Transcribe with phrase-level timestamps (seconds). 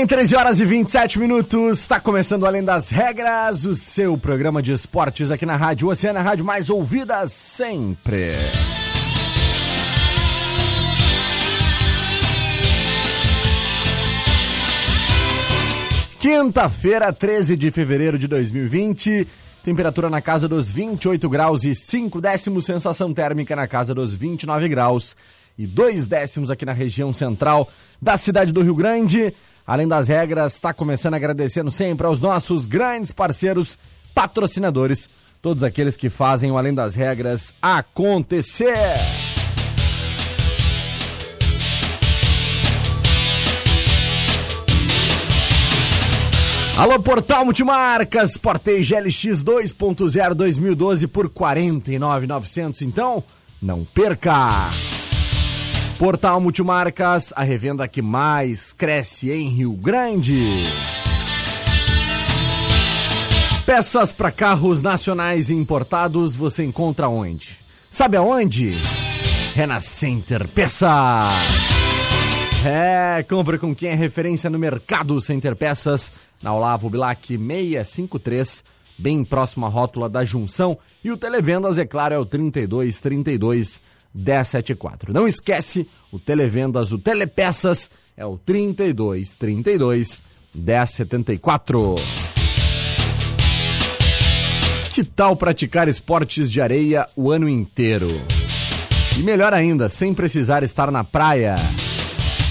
[0.00, 1.80] Bem, 13 horas e 27 minutos.
[1.80, 6.42] Está começando Além das Regras, o seu programa de esportes aqui na Rádio Oceana, rádio
[6.42, 8.32] mais ouvida sempre.
[16.18, 19.28] Quinta-feira, 13 de fevereiro de 2020.
[19.62, 24.66] Temperatura na casa dos 28 graus e 5 décimos, sensação térmica na casa dos 29
[24.68, 25.14] graus
[25.58, 27.68] e 2 décimos aqui na região central
[28.00, 29.34] da cidade do Rio Grande.
[29.66, 33.78] Além das regras, está começando agradecendo sempre aos nossos grandes parceiros,
[34.14, 35.08] patrocinadores,
[35.40, 38.98] todos aqueles que fazem o Além das Regras acontecer.
[46.76, 52.80] Alô, Portal Multimarcas, Portei GLX 2.0 2012 por 49,900.
[52.80, 53.22] Então,
[53.60, 54.70] não perca!
[56.00, 60.64] Portal Multimarcas, a revenda que mais cresce em Rio Grande.
[63.66, 67.58] Peças para carros nacionais e importados você encontra onde?
[67.90, 68.78] Sabe aonde?
[69.54, 70.88] Renascenter Peças.
[72.64, 76.10] É, compra com quem é referência no mercado Center Peças,
[76.42, 78.64] na Olavo Bilac 653,
[78.98, 80.78] bem próximo à rótula da junção.
[81.04, 83.82] E o Televendas, é claro, é o 3232
[84.14, 85.12] 1074.
[85.12, 90.22] Não esquece, o Televendas, o Telepeças é o 32 32
[90.54, 91.96] 1074.
[94.92, 98.08] Que tal praticar esportes de areia o ano inteiro?
[99.16, 101.56] E melhor ainda, sem precisar estar na praia.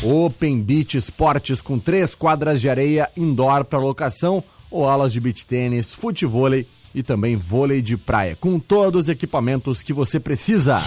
[0.02, 4.42] Open Beach Esportes com três quadras de areia indoor para locação
[4.72, 9.84] ou aulas de beach tênis, futevôlei e também vôlei de praia, com todos os equipamentos
[9.84, 10.82] que você precisa.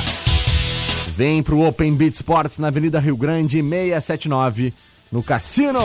[1.09, 4.73] Vem pro Open Beat Sports na Avenida Rio Grande 679,
[5.11, 5.81] no Cassino.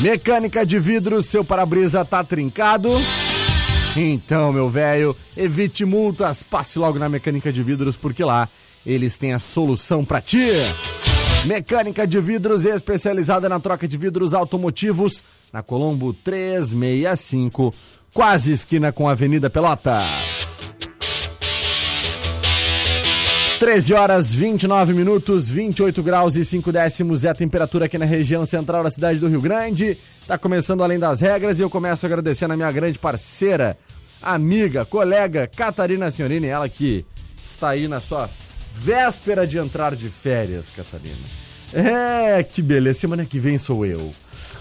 [0.00, 2.90] Mecânica de vidro, seu para-brisa tá trincado?
[3.96, 8.48] Então, meu velho, evite multas, passe logo na Mecânica de Vidros porque lá
[8.86, 10.48] eles têm a solução para ti.
[11.44, 17.74] Mecânica de vidros especializada na troca de vidros automotivos na Colombo 365,
[18.12, 20.57] quase esquina com a Avenida Pelotas.
[23.58, 28.46] 13 horas 29 minutos, 28 graus e 5 décimos é a temperatura aqui na região
[28.46, 29.98] central da cidade do Rio Grande.
[30.28, 33.76] Tá começando além das regras e eu começo agradecendo a minha grande parceira,
[34.22, 37.04] amiga, colega Catarina Senhorini, ela que
[37.42, 38.30] está aí na sua
[38.72, 41.26] véspera de entrar de férias, Catarina.
[41.72, 44.12] É, que beleza, semana que vem sou eu.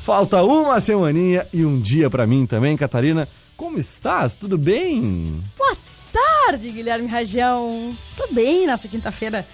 [0.01, 3.29] Falta uma semaninha e um dia para mim também, Catarina.
[3.55, 4.35] Como estás?
[4.35, 5.43] Tudo bem?
[5.55, 5.76] Boa
[6.47, 7.97] tarde, Guilherme Rajão.
[8.15, 9.45] Tô bem nessa quinta-feira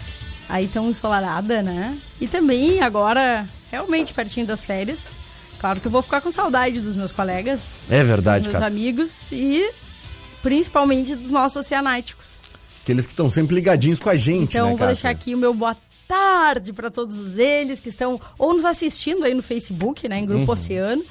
[0.47, 1.97] aí tão ensolarada, né?
[2.21, 5.11] E também agora, realmente pertinho das férias.
[5.59, 7.85] Claro que eu vou ficar com saudade dos meus colegas.
[7.89, 8.67] É verdade, dos meus cara.
[8.67, 9.71] amigos e
[10.43, 12.41] principalmente dos nossos oceanáticos.
[12.83, 15.53] Aqueles que estão sempre ligadinhos com a gente, Então né, vou deixar aqui o meu
[15.53, 15.75] boa
[16.07, 20.43] tarde para todos eles que estão ou nos assistindo aí no Facebook, né, em Grupo
[20.43, 20.51] Uhum.
[20.51, 21.03] Oceano,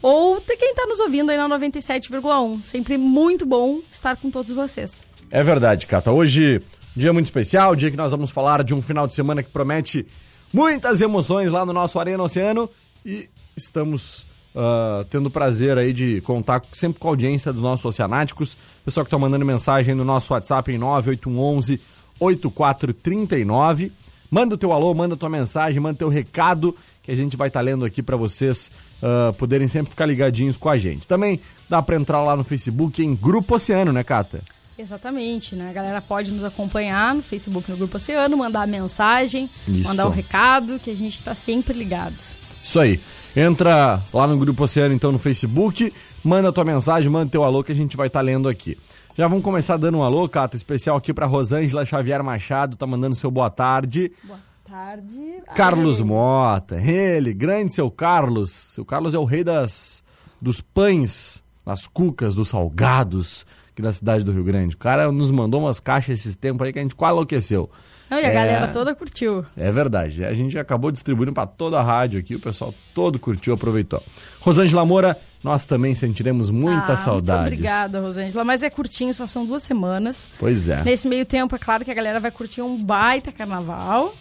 [0.00, 2.62] ou quem está nos ouvindo aí na 97,1.
[2.62, 5.02] Sempre muito bom estar com todos vocês.
[5.34, 6.12] É verdade, Cata.
[6.12, 6.62] Hoje,
[6.94, 10.06] dia muito especial, dia que nós vamos falar de um final de semana que promete
[10.52, 12.70] muitas emoções lá no nosso Arena Oceano
[13.04, 17.84] e estamos ah, tendo o prazer aí de contar sempre com a audiência dos nossos
[17.84, 18.56] oceanáticos.
[18.84, 21.80] Pessoal que está mandando mensagem no nosso WhatsApp em 9811
[22.20, 23.90] 8439.
[24.30, 27.48] Manda o teu alô, manda a tua mensagem, manda teu recado que a gente vai
[27.48, 28.70] estar lendo aqui para vocês
[29.02, 31.08] ah, poderem sempre ficar ligadinhos com a gente.
[31.08, 34.40] Também dá para entrar lá no Facebook em Grupo Oceano, né, Cata?
[34.76, 35.70] Exatamente, né?
[35.70, 39.86] A galera pode nos acompanhar no Facebook, no Grupo Oceano, mandar mensagem, Isso.
[39.86, 42.16] mandar o recado, que a gente está sempre ligado.
[42.62, 43.00] Isso aí.
[43.36, 45.92] Entra lá no Grupo Oceano, então, no Facebook,
[46.24, 48.76] manda tua mensagem, manda teu alô que a gente vai estar lendo aqui.
[49.16, 53.14] Já vamos começar dando um alô, Cata, especial aqui pra Rosângela Xavier Machado, tá mandando
[53.14, 54.10] seu boa tarde.
[54.24, 55.42] Boa tarde.
[55.54, 58.50] Carlos Ai, Mota, ele, grande seu Carlos.
[58.50, 60.02] Seu Carlos é o rei das,
[60.40, 64.74] dos pães, das cucas, dos salgados aqui da cidade do Rio Grande.
[64.74, 67.68] O cara nos mandou umas caixas esses tempos aí que a gente quase enlouqueceu.
[68.08, 68.32] Não, e a É.
[68.32, 69.44] galera toda curtiu.
[69.56, 70.24] É verdade.
[70.24, 74.00] A gente acabou distribuindo para toda a rádio aqui, o pessoal todo curtiu, aproveitou.
[74.40, 77.42] Rosângela Moura, nós também sentiremos muitas Ah, saudades.
[77.48, 78.44] Muito obrigada, Rosângela.
[78.44, 80.30] Mas é curtinho, só são duas semanas.
[80.38, 80.82] Pois é.
[80.84, 84.14] Nesse meio tempo, é claro que a galera vai curtir um baita carnaval,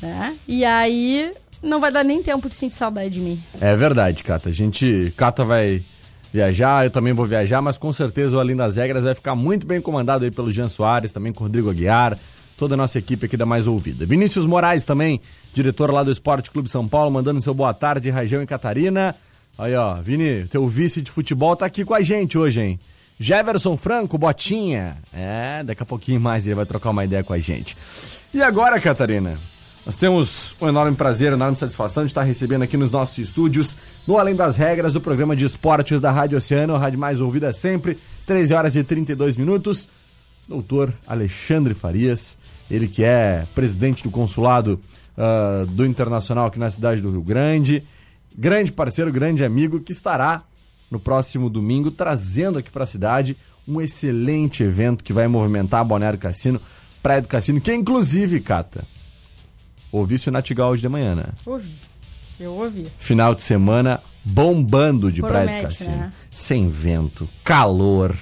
[0.00, 0.34] né?
[0.48, 3.42] E aí não vai dar nem tempo de sentir saudade de mim.
[3.60, 4.48] É verdade, Cata.
[4.48, 5.12] A gente.
[5.16, 5.84] Cata vai
[6.32, 9.66] viajar, eu também vou viajar, mas com certeza o Além das Regras vai ficar muito
[9.66, 12.18] bem comandado aí pelo Jean Soares, também com o Rodrigo Aguiar,
[12.56, 14.06] toda a nossa equipe aqui da Mais Ouvida.
[14.06, 15.20] Vinícius Moraes também,
[15.52, 19.14] diretor lá do Esporte Clube São Paulo, mandando seu boa tarde, Rajão e Catarina.
[19.58, 22.80] Aí, ó, Vini, teu vice de futebol tá aqui com a gente hoje, hein?
[23.18, 24.96] Jefferson Franco, Botinha.
[25.12, 27.76] É, daqui a pouquinho mais ele vai trocar uma ideia com a gente.
[28.32, 29.38] E agora, Catarina?
[29.84, 34.18] Nós temos um enorme prazer, enorme satisfação de estar recebendo aqui nos nossos estúdios, no
[34.18, 37.98] Além das Regras, o programa de esportes da Rádio Oceano, a rádio mais ouvida sempre,
[38.26, 39.88] 13 horas e 32 minutos.
[40.46, 42.38] Doutor Alexandre Farias,
[42.70, 44.80] ele que é presidente do consulado
[45.16, 47.82] ah, do Internacional aqui na cidade do Rio Grande,
[48.36, 50.42] grande parceiro, grande amigo, que estará
[50.90, 53.36] no próximo domingo trazendo aqui para a cidade
[53.66, 56.60] um excelente evento que vai movimentar Balneário Cassino,
[57.02, 58.84] Praia do Cassino, que inclusive, Cata,
[59.92, 61.26] ouvisse o Natigal hoje de manhã, né?
[61.44, 61.74] Ouvi.
[62.38, 62.86] Eu ouvi.
[62.98, 65.96] Final de semana bombando de Praia do Promete, Cassino.
[65.96, 66.12] né?
[66.30, 68.16] Sem vento, calor,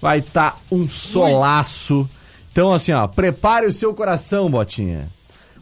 [0.00, 2.08] vai estar um solaço.
[2.50, 5.10] Então, assim, ó, prepare o seu coração, Botinha.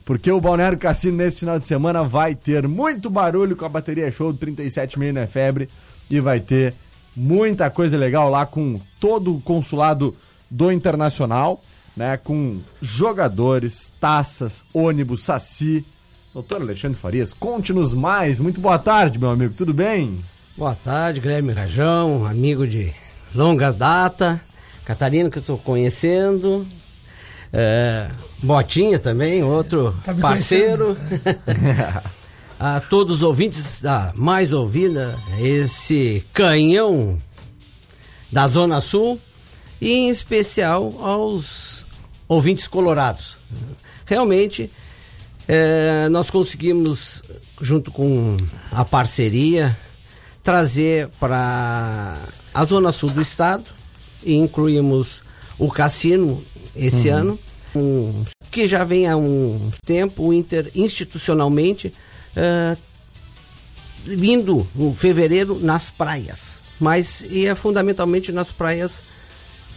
[0.05, 4.09] Porque o Balneário Cassino nesse final de semana vai ter muito barulho com a bateria
[4.11, 5.69] show do 37 Menino é Febre
[6.09, 6.75] e vai ter
[7.17, 10.15] muita coisa legal lá com todo o consulado
[10.49, 11.61] do Internacional,
[11.97, 12.17] né?
[12.17, 15.85] Com jogadores, taças, ônibus, saci.
[16.35, 18.39] Doutor Alexandre Farias, conte-nos mais.
[18.39, 20.21] Muito boa tarde, meu amigo, tudo bem?
[20.57, 22.93] Boa tarde, Guilherme Rajão, amigo de
[23.35, 24.41] longa data.
[24.85, 26.67] Catarina, que eu estou conhecendo.
[27.53, 28.11] É,
[28.43, 30.97] Botinha também, outro Tá parceiro.
[32.61, 37.21] a todos os ouvintes da Mais Ouvida, esse canhão
[38.31, 39.19] da Zona Sul.
[39.81, 41.86] E em especial aos
[42.29, 43.39] ouvintes colorados.
[44.05, 44.71] Realmente,
[45.49, 47.23] é, nós conseguimos,
[47.61, 48.37] junto com
[48.71, 49.77] a parceria,
[50.43, 52.19] trazer para
[52.55, 53.65] a zona sul do estado
[54.25, 55.23] e incluímos
[55.59, 56.45] o cassino
[56.75, 57.39] esse ano,
[57.75, 61.93] um, que já vem há um tempo inter, institucionalmente
[62.37, 62.77] eh,
[64.05, 69.03] vindo no fevereiro nas praias, mas e é fundamentalmente nas praias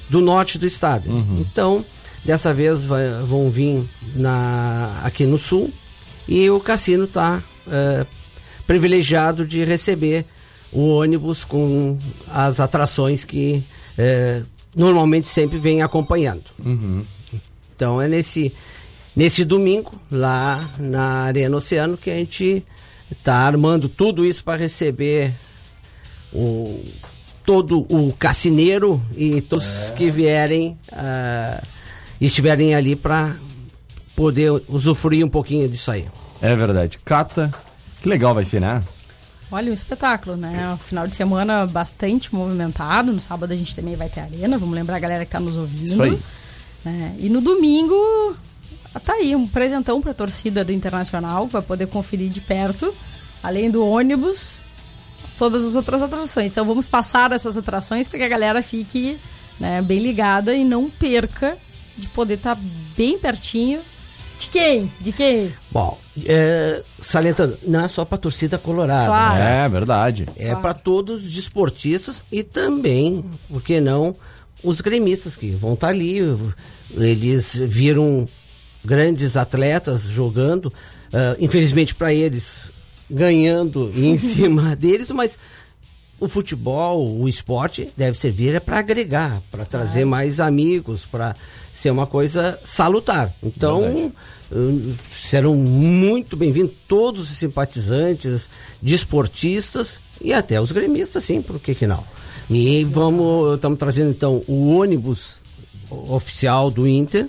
[0.09, 1.09] do norte do estado.
[1.39, 1.85] Então,
[2.25, 3.83] dessa vez vai- vão vir
[4.15, 5.71] na, aqui no sul.
[6.27, 7.41] E o cassino está
[8.67, 10.25] privilegiado de receber
[10.71, 11.97] o ônibus com
[12.31, 13.63] as atrações que
[13.97, 14.43] eh,
[14.75, 16.43] normalmente sempre vem acompanhando.
[17.75, 18.53] Então é nesse,
[19.15, 22.63] nesse domingo, lá na Arena Oceano, que a gente
[23.11, 25.33] está armando tudo isso para receber
[26.31, 26.83] o,
[27.43, 31.63] todo o cassineiro e todos que vierem ah,
[32.25, 33.35] estiverem ali para
[34.15, 36.05] poder usufruir um pouquinho disso aí.
[36.41, 36.99] É verdade.
[36.99, 37.53] Cata,
[38.01, 38.83] que legal vai ser, né?
[39.51, 40.73] Olha, um espetáculo, né?
[40.73, 43.11] Um final de semana bastante movimentado.
[43.11, 44.57] No sábado a gente também vai ter arena.
[44.57, 45.83] Vamos lembrar a galera que tá nos ouvindo.
[45.83, 46.19] Isso aí.
[46.85, 47.95] É, e no domingo,
[49.03, 52.93] tá aí, um presentão pra torcida do Internacional, pra poder conferir de perto,
[53.43, 54.61] além do ônibus,
[55.37, 56.51] todas as outras atrações.
[56.51, 59.17] Então vamos passar essas atrações para que a galera fique
[59.59, 61.57] né, bem ligada e não perca
[61.99, 62.57] de poder estar
[62.95, 63.81] bem pertinho.
[64.39, 64.91] De quem?
[65.01, 65.53] De quem?
[65.69, 69.07] Bom, é, salientando, não é só para torcida colorada.
[69.07, 69.35] Claro.
[69.35, 69.65] né?
[69.65, 70.25] É verdade.
[70.37, 74.15] É para todos os desportistas e também, por que não,
[74.63, 76.19] os gremistas que vão estar ali.
[76.91, 78.27] Eles viram
[78.83, 80.73] grandes atletas jogando,
[81.13, 82.71] ah, infelizmente para eles,
[83.09, 85.37] ganhando em cima deles, mas
[86.19, 91.35] o futebol, o esporte deve servir é para agregar, para trazer mais amigos, para
[91.71, 93.33] ser uma coisa salutar.
[93.41, 94.11] Então,
[94.51, 98.49] hum, serão muito bem-vindos todos os simpatizantes,
[98.81, 102.03] desportistas e até os gremistas, sim, por que que não?
[102.49, 105.41] E vamos, estamos trazendo então o ônibus
[105.89, 107.27] oficial do Inter,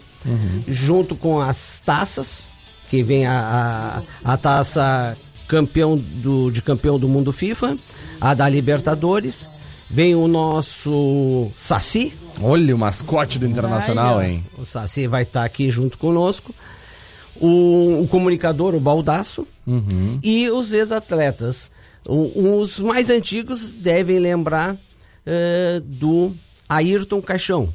[0.67, 2.49] junto com as taças,
[2.89, 5.17] que vem a, a, a taça
[5.47, 7.77] campeão do, de campeão do mundo FIFA,
[8.21, 9.49] a da Libertadores,
[9.89, 12.13] vem o nosso Saci,
[12.43, 14.29] Olha o mascote do Internacional, Vai, ó.
[14.31, 14.45] hein?
[14.59, 16.55] o Saci vai estar aqui junto conosco,
[17.37, 19.47] o, o comunicador, o Baldaço,
[20.23, 21.71] e os ex-atletas.
[22.05, 24.77] Os mais antigos devem lembrar
[25.25, 26.35] eh, do
[26.69, 27.73] Ayrton Caixão.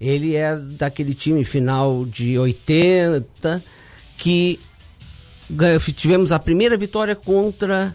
[0.00, 3.62] Ele é daquele time final de 80
[4.16, 4.58] que
[5.94, 7.94] tivemos a primeira vitória contra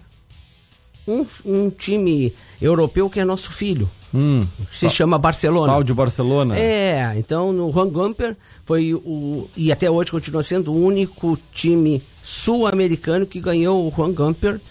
[1.07, 4.47] um, um time europeu que é nosso filho, Hum.
[4.71, 5.73] se chama Barcelona.
[5.73, 6.57] Tal de Barcelona.
[6.57, 9.49] É, então no Juan Gamper foi o.
[9.57, 14.61] E até hoje continua sendo o único time sul-americano que ganhou o Juan Gamper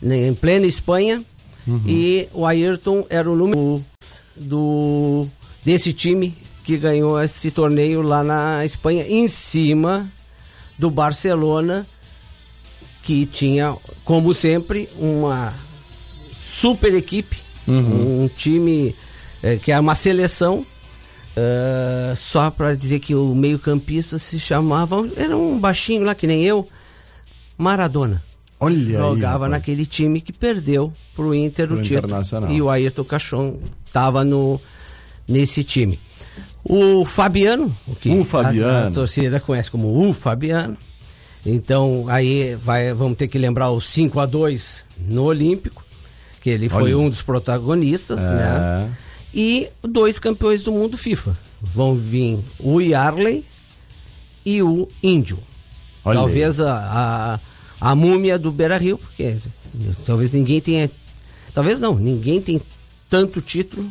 [0.00, 1.22] né, em plena Espanha.
[1.86, 3.82] E o Ayrton era o número
[4.36, 5.26] do
[5.64, 10.10] desse time que ganhou esse torneio lá na Espanha, em cima
[10.78, 11.86] do Barcelona,
[13.02, 13.74] que tinha,
[14.04, 15.54] como sempre, uma
[16.54, 18.94] super equipe, um time
[19.42, 20.64] eh, que é uma seleção.
[21.36, 26.44] eh, só para dizer que o meio-campista se chamava, era um baixinho lá que nem
[26.44, 26.68] eu,
[27.58, 28.22] Maradona.
[28.60, 29.50] Olha aí, Jogava rapaz.
[29.50, 32.14] naquele time que perdeu pro Inter Pro o título.
[32.50, 33.58] E o Ayrton Cachon
[33.92, 34.60] tava no
[35.26, 35.98] nesse time.
[36.64, 38.86] O Fabiano, o que O Fabiano.
[38.86, 40.76] A, a torcida conhece como o Fabiano.
[41.44, 45.83] Então aí vai, vamos ter que lembrar o 5 a 2 no Olímpico,
[46.44, 46.98] que ele foi Olha.
[46.98, 48.30] um dos protagonistas, É.
[48.34, 48.94] né?
[49.32, 51.34] E dois campeões do mundo FIFA.
[51.62, 53.46] Vão vir o Yarley
[54.44, 55.38] e o Índio.
[56.04, 56.18] Olha.
[56.18, 57.40] Talvez a,
[57.80, 59.38] a, a múmia do Beira Rio, porque
[60.04, 60.90] talvez ninguém tenha.
[61.54, 62.60] Talvez não, ninguém tem
[63.08, 63.90] tanto título,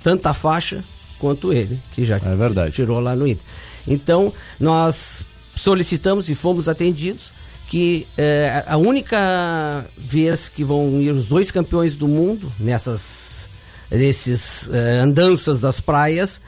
[0.00, 0.84] tanta faixa
[1.18, 3.44] quanto ele, que já É tirou lá no Inter.
[3.84, 7.32] Então, nós solicitamos e fomos atendidos
[7.70, 13.48] que eh, a única vez que vão ir os dois campeões do mundo nessas
[13.88, 16.40] nesses eh, andanças das praias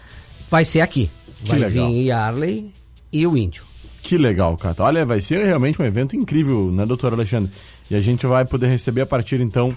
[0.51, 1.09] vai ser aqui.
[1.45, 1.89] Que vai legal.
[1.89, 2.75] vir Yarley
[3.13, 3.65] e o Índio.
[4.03, 4.83] Que legal, Cata.
[4.83, 7.53] Olha, vai ser realmente um evento incrível, né, doutor Alexandre?
[7.89, 9.77] E a gente vai poder receber a partir, então,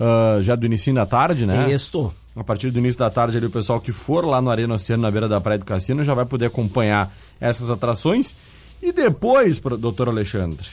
[0.00, 1.70] ah, já do início da tarde, né?
[1.70, 2.12] Estou.
[2.34, 5.02] A partir do início da tarde ali, o pessoal que for lá no Arena Oceano,
[5.02, 8.34] na beira da Praia do Cassino, já vai poder acompanhar essas atrações.
[8.82, 10.66] E depois, doutor Alexandre,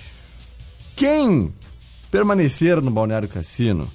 [0.95, 1.53] quem
[2.11, 3.89] permanecer no Balneário Cassino,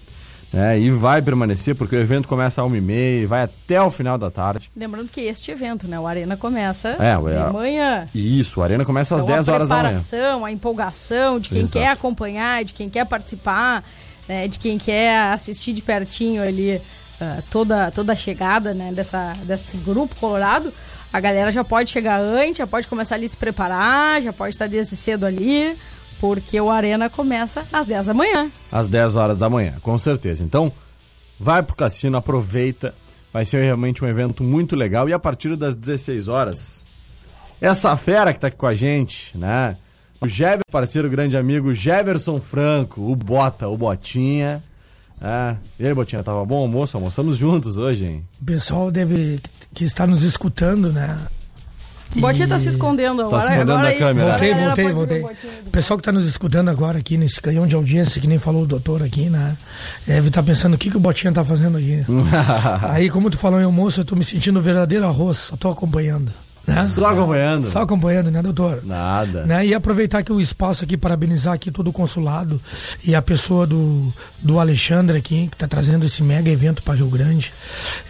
[0.53, 4.17] né, e vai permanecer, porque o evento começa às 1h30 e vai até o final
[4.17, 4.71] da tarde.
[4.75, 6.01] Lembrando que este evento, né?
[6.01, 8.09] O Arena começa É, de manhã.
[8.15, 9.89] E isso, o Arena começa às Então, 10 a horas da manhã.
[9.91, 11.79] preparação, a empolgação de quem Exato.
[11.79, 13.85] quer acompanhar, de quem quer participar,
[14.27, 16.81] né, de quem quer assistir de pertinho ali
[17.21, 20.73] ah, toda, toda a chegada né, dessa, desse grupo colorado.
[21.13, 24.55] A galera já pode chegar antes, já pode começar ali a se preparar, já pode
[24.55, 25.77] estar desde cedo ali,
[26.21, 28.51] porque o Arena começa às 10 da manhã.
[28.71, 30.45] às 10 horas da manhã, com certeza.
[30.45, 30.71] Então,
[31.39, 32.95] vai pro cassino, aproveita.
[33.33, 35.09] Vai ser realmente um evento muito legal.
[35.09, 36.87] E a partir das 16 horas,
[37.61, 39.77] essa fera que tá aqui com a gente, né?
[40.21, 44.63] O Jever, parceiro, grande amigo, Jeverson Franco, o Bota, o Botinha.
[45.21, 45.57] É.
[45.79, 46.97] E aí, Botinha, tava bom o almoço?
[46.97, 48.25] Almoçamos juntos hoje, hein?
[48.41, 49.41] O pessoal deve
[49.75, 51.19] que está nos escutando, né?
[52.17, 53.43] O Botinha tá se escondendo agora.
[53.43, 54.29] se escondendo agora da aí, câmera.
[54.31, 55.23] Voltei, voltei, voltei.
[55.67, 58.63] o pessoal que está nos escutando agora aqui nesse canhão de audiência, que nem falou
[58.63, 59.57] o doutor aqui, né?
[60.07, 62.05] Deve estar pensando o que, que o Botinha tá fazendo aqui.
[62.89, 65.69] Aí, como tu falou em almoço, eu tô me sentindo um verdadeiro arroz, só tô
[65.69, 66.33] acompanhando.
[66.69, 66.83] Né?
[66.83, 67.65] Só acompanhando.
[67.65, 68.85] Só acompanhando, né, doutor?
[68.85, 69.47] Nada.
[69.47, 69.67] Né?
[69.69, 72.61] E aproveitar aqui o espaço aqui, parabenizar aqui todo o consulado
[73.03, 77.09] e a pessoa do, do Alexandre aqui, que está trazendo esse mega evento para Rio
[77.09, 77.55] Grande.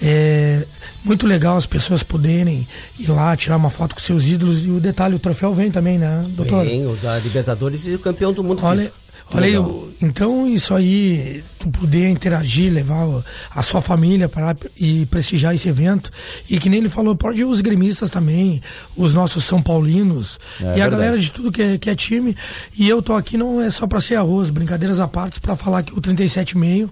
[0.02, 0.66] É
[1.04, 2.66] muito legal as pessoas poderem
[2.98, 4.64] ir lá, tirar uma foto com seus ídolos.
[4.64, 6.66] E o detalhe, o troféu vem também, né, doutor?
[6.66, 8.94] Tem o da Libertadores e o campeão do mundo Olha, FIFA.
[9.36, 9.64] Legal.
[9.64, 15.68] o- então isso aí, tu poder interagir, levar a sua família para e prestigiar esse
[15.68, 16.10] evento.
[16.48, 18.60] E que nem ele falou, pode ir os gremistas também,
[18.96, 20.90] os nossos São Paulinos É e a verdade.
[20.92, 22.36] galera de tudo que é, que é time.
[22.78, 25.82] E eu tô aqui não é só para ser arroz, brincadeiras à parte, para falar
[25.82, 26.90] que o 37,5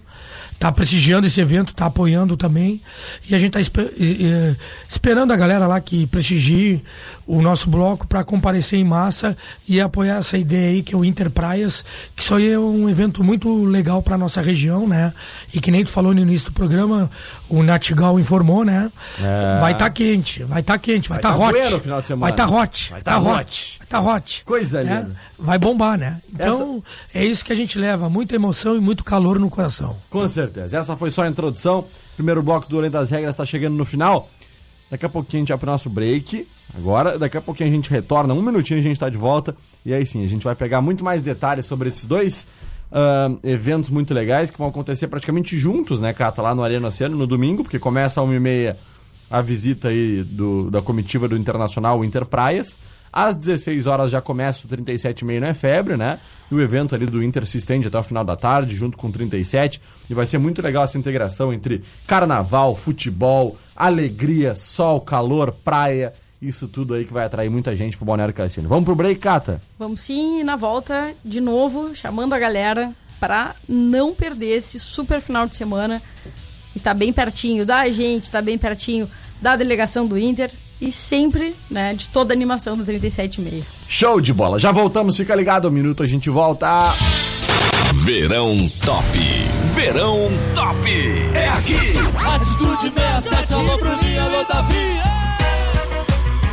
[0.58, 2.80] tá prestigiando esse evento, tá apoiando também.
[3.28, 4.56] E a gente tá espe- e- e-
[4.88, 6.82] esperando a galera lá que prestigie
[7.26, 9.36] o nosso bloco para comparecer em massa
[9.68, 11.84] e apoiar essa ideia aí que é o Inter Praias,
[12.14, 15.12] que isso aí é um evento muito legal para nossa região, né?
[15.52, 17.10] E que nem tu falou no início do programa,
[17.48, 18.90] o Natigal informou, né?
[19.20, 19.60] É.
[19.60, 21.52] Vai estar quente, vai estar quente, vai estar tá hot.
[21.52, 22.20] bueno no final de semana.
[22.20, 22.90] Vai estar hot.
[22.90, 23.40] Vai tá tá hot.
[23.40, 23.74] hot.
[23.78, 24.42] Vai estar hot.
[24.44, 25.00] Coisa né?
[25.02, 25.16] linda.
[25.38, 26.20] Vai bombar, né?
[26.32, 26.82] Então,
[27.12, 29.96] é isso que a gente leva, muita emoção e muito calor no coração.
[30.08, 30.45] Com certeza.
[30.56, 31.84] Essa foi só a introdução.
[32.16, 34.28] Primeiro bloco do Além das Regras está chegando no final.
[34.90, 36.46] Daqui a pouquinho a gente vai pro nosso break.
[36.74, 38.32] Agora, daqui a pouquinho a gente retorna.
[38.32, 39.56] Um minutinho a gente tá de volta.
[39.84, 42.46] E aí sim, a gente vai pegar muito mais detalhes sobre esses dois
[42.90, 46.40] uh, eventos muito legais que vão acontecer praticamente juntos, né, Cata?
[46.42, 48.76] Lá no Arena Oceano, no domingo, porque começa às 1h30
[49.28, 52.78] a visita aí do, da comitiva do Internacional Inter Praias.
[53.16, 56.18] Às 16 horas já começa o 37,5 não é febre, né?
[56.52, 59.06] E o evento ali do Inter se estende até o final da tarde, junto com
[59.06, 59.80] o 37.
[60.10, 66.12] E vai ser muito legal essa integração entre carnaval, futebol, alegria, sol, calor, praia.
[66.42, 68.68] Isso tudo aí que vai atrair muita gente pro Balneário Cassino.
[68.68, 69.62] Vamos pro break, Cata?
[69.78, 75.22] Vamos sim, e na volta, de novo, chamando a galera para não perder esse super
[75.22, 76.02] final de semana.
[76.74, 79.08] E tá bem pertinho da gente, tá bem pertinho
[79.40, 83.64] da delegação do Inter e sempre, né, de toda a animação do 37,5.
[83.88, 84.58] Show de bola.
[84.58, 86.94] Já voltamos, fica ligado, um minuto a gente volta.
[87.94, 89.18] Verão Top.
[89.64, 90.88] Verão Top.
[91.34, 91.74] É aqui.
[92.34, 95.00] Atitude 67, alô Bruninho, alô Davi.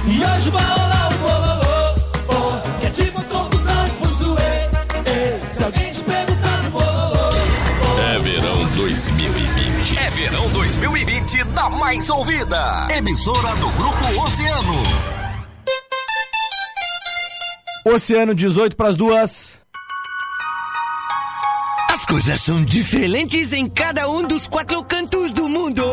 [0.07, 1.95] E hoje vai rolar o bololô.
[2.29, 5.49] Oh, que é tipo confusão e fuzuê.
[5.49, 7.29] Se alguém te perguntar no bololô.
[8.15, 9.72] É verão 2020.
[9.91, 12.87] É verão 2020 na mais ouvida.
[12.95, 14.83] Emissora do Grupo Oceano.
[17.85, 19.59] Oceano 18 pras duas.
[21.89, 25.83] As coisas são diferentes em cada um dos quatro cantos do mundo.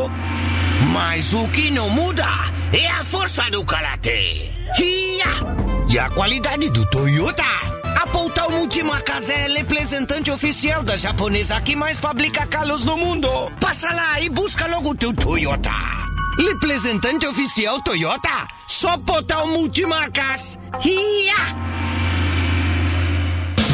[0.93, 2.27] Mas o que não muda
[2.73, 4.51] é a força do karatê.
[4.79, 5.91] Hiya!
[5.91, 7.70] E a qualidade do Toyota.
[8.01, 13.29] A Poutal Multimarcas é representante oficial da japonesa que mais fabrica carros no mundo.
[13.61, 15.71] Passa lá e busca logo o teu Toyota.
[16.39, 18.49] Representante oficial Toyota.
[18.67, 20.59] Só Poutal Multimarcas.
[20.83, 21.90] Hiya!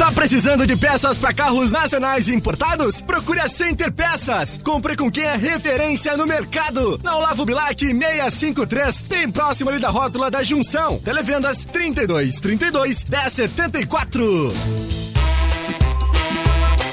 [0.07, 3.01] Tá precisando de peças para carros nacionais importados?
[3.01, 4.57] Procure a Center Peças.
[4.63, 6.97] Compre com quem é referência no mercado.
[7.03, 10.97] Na Olavo Bilac 653, bem próximo ali da rótula da Junção.
[10.99, 15.06] Televendas 32 32 1074.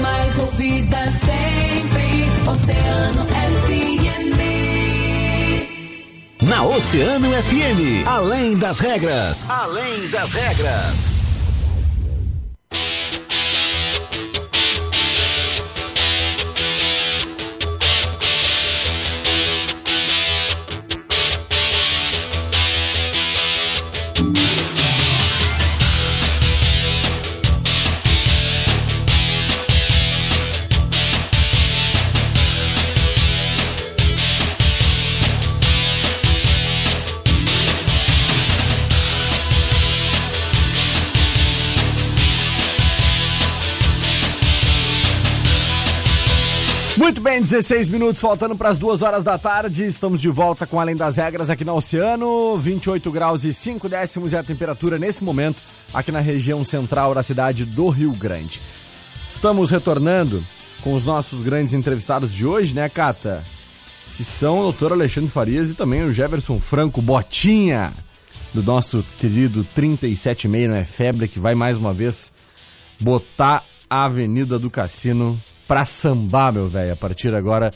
[0.00, 2.28] Mais ouvida sempre.
[2.48, 4.38] Oceano FM.
[6.42, 8.06] Na Oceano FM.
[8.06, 9.48] Além das regras.
[9.50, 11.10] Além das regras.
[24.20, 24.47] Muito
[47.38, 49.86] bem, 16 minutos faltando para as duas horas da tarde.
[49.86, 52.58] Estamos de volta com Além das Regras aqui no Oceano.
[52.58, 55.62] 28 graus e 5 décimos é a temperatura nesse momento
[55.94, 58.60] aqui na região central da cidade do Rio Grande.
[59.28, 60.42] Estamos retornando
[60.82, 63.44] com os nossos grandes entrevistados de hoje, né, Cata?
[64.16, 67.92] Que são o doutor Alexandre Farias e também o Jefferson Franco Botinha,
[68.52, 72.32] do nosso querido 376 não é febre, que vai mais uma vez
[72.98, 76.94] botar a Avenida do Cassino pra sambar, meu velho.
[76.94, 77.72] A partir agora,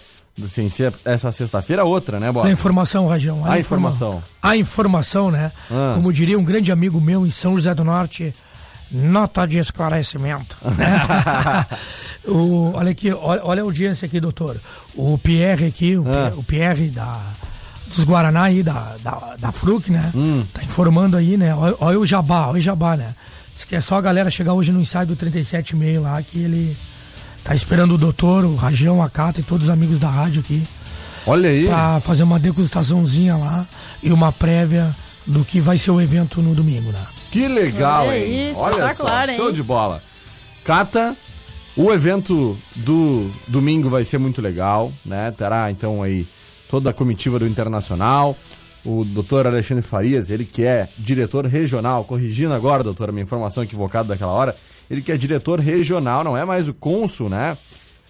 [0.48, 2.48] sem ser essa sexta-feira, outra, né, Bob?
[2.48, 3.42] A informação, Rajão.
[3.42, 4.22] olha A informação.
[4.42, 5.52] A informação, né?
[5.70, 5.92] Ah.
[5.94, 8.34] Como diria um grande amigo meu em São José do Norte,
[8.90, 10.56] nota de esclarecimento.
[12.26, 14.60] o, olha aqui, olha, olha a audiência aqui, doutor.
[14.96, 16.12] O Pierre aqui, o, Ah.
[16.12, 17.20] Pierre, o Pierre da,
[17.94, 20.12] dos Guaraná aí, da, da, da Fruc, né?
[20.14, 20.46] Hum.
[20.52, 21.54] Tá informando aí, né?
[21.54, 23.14] Olha, olha o Jabá, olha o Jabá, né?
[23.54, 26.76] Diz que é só a galera chegar hoje no ensaio do 37,5 lá que ele
[27.44, 30.62] tá esperando o doutor, o Rajão, a Cata e todos os amigos da rádio aqui
[31.26, 31.66] Olha aí.
[31.66, 33.66] pra fazer uma degustaçãozinha lá
[34.02, 34.94] e uma prévia
[35.26, 37.04] do que vai ser o evento no domingo, né?
[37.30, 38.52] Que legal, Olha hein?
[38.56, 39.52] Olha só, show hein?
[39.52, 40.02] de bola.
[40.64, 41.16] Cata,
[41.76, 45.30] o evento do domingo vai ser muito legal, né?
[45.30, 46.28] Terá então aí
[46.68, 48.36] toda a comitiva do Internacional,
[48.84, 53.62] o doutor Alexandre Farias, ele que é diretor regional, corrigindo agora, doutor, a minha informação
[53.62, 54.56] equivocada daquela hora,
[54.90, 57.56] ele que é diretor regional, não é mais o cônsul, né?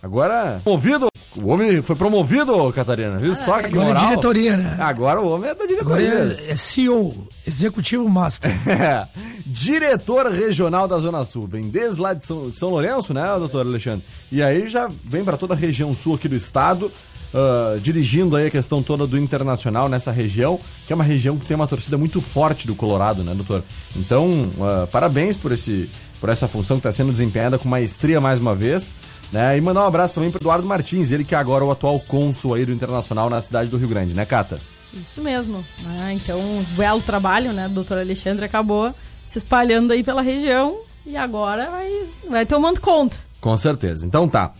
[0.02, 1.06] Agora, promovido,
[1.36, 4.08] o homem foi promovido, Catarina, viu só que Agora é moral?
[4.08, 4.76] diretoria, né?
[4.80, 6.38] Agora o homem é da Agora diretoria.
[6.40, 8.50] é, é CEO, Executivo Master.
[8.66, 9.06] É,
[9.46, 11.46] diretor regional da Zona Sul.
[11.46, 14.04] Vem desde lá de São, de São Lourenço, né, doutor Alexandre?
[14.30, 16.90] E aí já vem para toda a região sul aqui do estado,
[17.32, 21.46] ah, dirigindo aí a questão toda do internacional nessa região, que é uma região que
[21.46, 23.62] tem uma torcida muito forte do Colorado, né, doutor?
[23.94, 25.88] Então, ah, parabéns por, esse,
[26.22, 28.94] por essa função que está sendo desempenhada com maestria mais uma vez.
[29.32, 29.58] Né?
[29.58, 32.54] E mandar um abraço também para Eduardo Martins, ele que é agora o atual cônsul
[32.54, 34.60] aí do Internacional na cidade do Rio Grande, né, Cata?
[34.94, 35.64] Isso mesmo.
[35.82, 36.12] né?
[36.12, 38.94] Então, o belo trabalho, né, do doutor Alexandre acabou
[39.26, 41.90] se espalhando aí pela região e agora vai,
[42.30, 43.16] vai tomando conta.
[43.40, 44.06] Com certeza.
[44.06, 44.52] Então tá.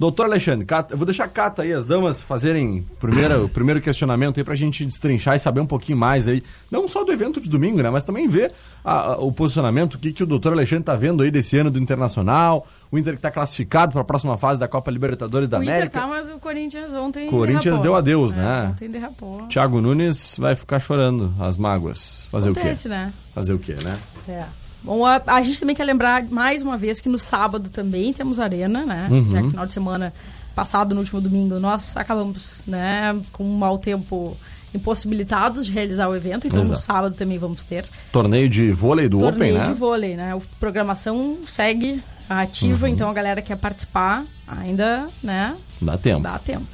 [0.00, 3.82] Doutor Alexandre, Cata- eu vou deixar a Cata aí, as damas fazerem primeiro, o primeiro
[3.82, 7.38] questionamento aí pra gente destrinchar e saber um pouquinho mais aí, não só do evento
[7.38, 8.50] de domingo, né, mas também ver
[8.82, 11.70] a- a- o posicionamento, o que, que o doutor Alexandre tá vendo aí desse ano
[11.70, 15.58] do Internacional, o Inter que tá classificado para a próxima fase da Copa Libertadores da
[15.58, 16.00] o Inter América.
[16.00, 17.82] tá, mas o Corinthians ontem Corinthians derrapou.
[17.82, 18.68] deu adeus, É, né?
[18.72, 19.46] Ontem derrapou.
[19.48, 22.26] Thiago Nunes vai ficar chorando as mágoas.
[22.30, 22.96] Fazer Acontece, o quê?
[22.96, 23.12] né?
[23.34, 23.98] Fazer o quê, né?
[24.26, 24.44] É.
[24.82, 28.40] Bom, a, a gente também quer lembrar mais uma vez que no sábado também temos
[28.40, 29.08] arena, né?
[29.10, 29.30] Uhum.
[29.30, 30.12] Já que final de semana
[30.54, 34.36] passado, no último domingo, nós acabamos, né, com um mau tempo
[34.74, 36.78] impossibilitados de realizar o evento, então Exato.
[36.80, 39.72] no sábado também vamos ter Torneio de vôlei do torneio Open, né?
[39.72, 40.34] de vôlei, né?
[40.34, 42.92] A programação segue ativa, Uhum.
[42.92, 46.20] então a galera que quer participar ainda, né, Dá tempo.
[46.22, 46.66] dá tempo.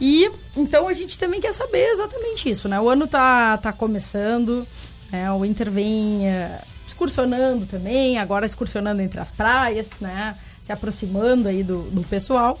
[0.00, 2.78] E então a gente também quer saber exatamente isso, né?
[2.80, 4.66] O ano tá, tá começando,
[5.10, 5.30] né?
[5.32, 10.36] o Inter vem eh, excursionando também, agora excursionando entre as praias, né?
[10.62, 12.60] Se aproximando aí do, do pessoal.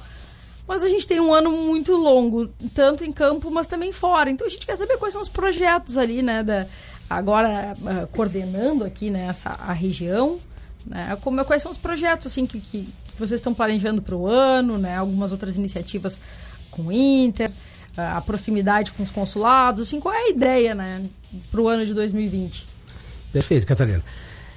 [0.66, 4.28] Mas a gente tem um ano muito longo, tanto em campo, mas também fora.
[4.28, 6.42] Então a gente quer saber quais são os projetos ali, né?
[6.42, 6.66] Da,
[7.08, 10.40] agora ah, coordenando aqui né, essa, a região,
[10.84, 11.16] né?
[11.20, 14.96] Como, quais são os projetos assim, que, que vocês estão planejando para o ano, né?
[14.96, 16.18] Algumas outras iniciativas
[16.68, 17.52] com o Inter,
[17.96, 21.04] ah, a proximidade com os consulados, assim, qual é a ideia, né?
[21.48, 22.75] Para o ano de 2020?
[23.36, 24.02] Perfeito, Catarina.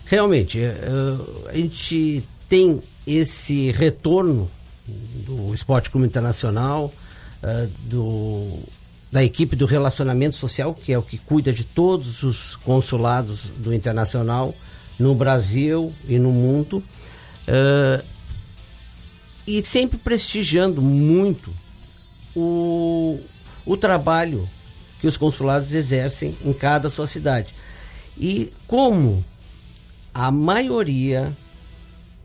[0.05, 4.49] Realmente, eh, eh, a gente tem esse retorno
[4.87, 6.93] do Esporte Clube Internacional,
[7.43, 8.59] eh, do,
[9.11, 13.73] da equipe do relacionamento social, que é o que cuida de todos os consulados do
[13.73, 14.55] Internacional
[14.97, 16.81] no Brasil e no mundo,
[17.47, 18.01] eh,
[19.45, 21.53] e sempre prestigiando muito
[22.33, 23.19] o,
[23.65, 24.49] o trabalho
[25.01, 27.58] que os consulados exercem em cada sua cidade.
[28.19, 29.23] E como
[30.13, 31.35] a maioria,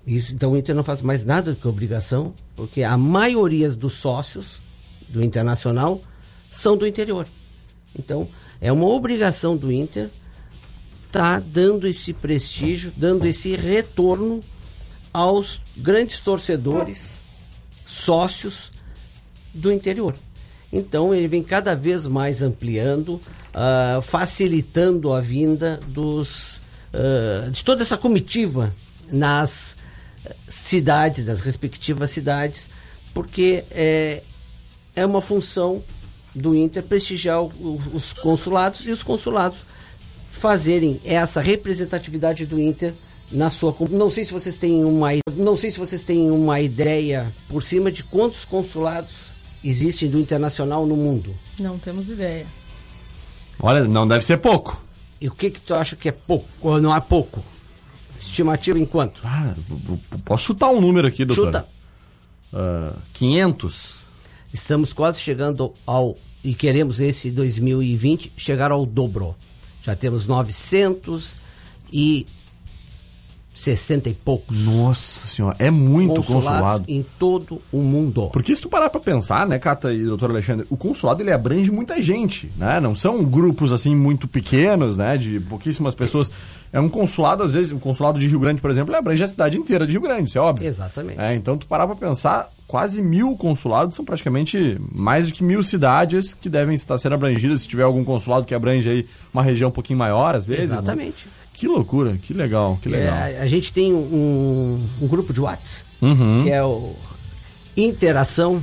[0.07, 3.95] isso, então o Inter não faz mais nada do que obrigação, porque a maioria dos
[3.95, 4.61] sócios
[5.09, 6.03] do Internacional
[6.51, 7.29] são do interior.
[7.97, 8.29] Então
[8.61, 10.11] é uma obrigação do Inter
[11.07, 14.43] estar dando esse prestígio, dando esse retorno
[15.13, 17.21] aos grandes torcedores,
[17.87, 18.73] sócios
[19.55, 20.17] do interior.
[20.73, 23.21] Então ele vem cada vez mais ampliando,
[23.55, 26.61] ah, facilitando a vinda dos
[26.93, 28.75] ah, de toda essa comitiva
[29.11, 29.77] nas
[30.49, 32.69] cidades, das respectivas cidades,
[33.13, 34.23] porque é,
[34.97, 35.83] é uma função
[36.35, 39.65] do Inter prestigiar o- os consulados e os consulados
[40.31, 42.93] fazerem essa representatividade do Inter
[43.31, 47.33] na sua não sei se vocês têm uma não sei se vocês têm uma ideia
[47.49, 52.47] por cima de quantos consulados existem do internacional no mundo Não temos ideia.
[53.61, 54.83] Olha, não deve ser pouco.
[55.21, 57.43] e o que que tu acha que é pouco ou não é pouco
[58.21, 59.55] estimativa em quanto Ah,
[60.25, 61.47] posso chutar um número aqui, doutor?
[61.47, 61.67] chuta
[62.53, 64.07] Ah, 500?
[64.53, 69.35] estamos quase chegando ao e queremos esse 2020 chegar ao dobro
[69.83, 71.39] já temos 960
[71.93, 72.27] e
[74.13, 76.85] poucos Nossa senhora, é muito consulado.
[76.89, 80.67] em todo o mundo Porque se tu parar pra pensar, né, Cata e doutor Alexandre,
[80.69, 82.81] o consulado ele abrange muita gente, né?
[82.81, 86.31] Não são grupos assim muito pequenos, né, de pouquíssimas pessoas.
[86.73, 89.29] É um consulado, às vezes, o consulado de Rio Grande, por exemplo, ele abrange a
[89.29, 90.67] cidade inteira de Rio Grande, isso é óbvio.
[90.67, 91.21] Exatamente.
[91.21, 95.63] É, então tu parar pra pensar, quase mil consulados são praticamente mais do que mil
[95.63, 99.69] cidades que devem estar sendo abrangidas se tiver algum consulado que abrange aí uma região
[99.69, 100.71] um pouquinho maior, às vezes.
[100.83, 101.13] né?
[101.55, 103.15] Que loucura, que legal, que legal.
[103.17, 106.43] É, a gente tem um, um grupo de WhatsApp, Uhum.
[106.43, 106.93] que é o
[107.77, 108.63] Interação,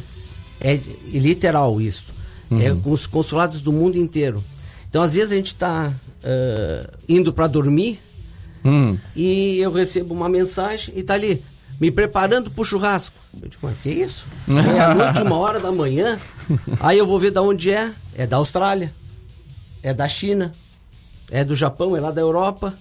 [0.59, 0.79] é
[1.11, 2.05] literal isso,
[2.51, 2.81] é Uhum.
[2.81, 4.43] com os consulados do mundo inteiro.
[4.89, 7.99] Então, às vezes, a gente está eh, indo para dormir
[8.63, 8.95] Hum.
[9.15, 11.43] e eu recebo uma mensagem e tá ali,
[11.79, 13.15] me preparando pro churrasco.
[13.41, 14.25] Eu digo, mas que isso?
[14.75, 16.19] É à noite, uma hora da manhã.
[16.79, 17.91] Aí eu vou ver da onde é.
[18.15, 18.93] É da Austrália,
[19.81, 20.53] é da China,
[21.31, 22.77] é do Japão, é lá da Europa.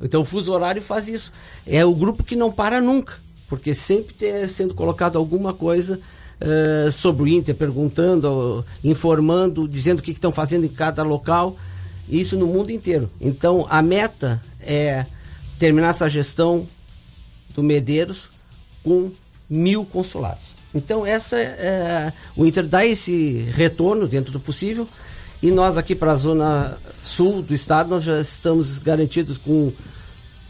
[0.00, 1.32] Então o fuso horário faz isso.
[1.64, 3.14] É o grupo que não para nunca,
[3.48, 6.00] porque sempre tem sendo colocado alguma coisa
[6.40, 11.56] eh, sobre o Inter, perguntando, informando, dizendo o que estão fazendo em cada local.
[12.08, 13.08] Isso no mundo inteiro.
[13.20, 15.06] Então a meta é
[15.56, 16.66] terminar essa gestão
[17.54, 18.28] do Medeiros
[18.82, 19.12] com
[19.48, 20.56] mil consulados.
[20.74, 24.88] Então essa é o Inter dá esse retorno dentro do possível
[25.42, 29.72] e nós aqui para a zona sul do estado nós já estamos garantidos com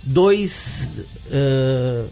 [0.03, 0.91] dois
[1.31, 2.05] eh,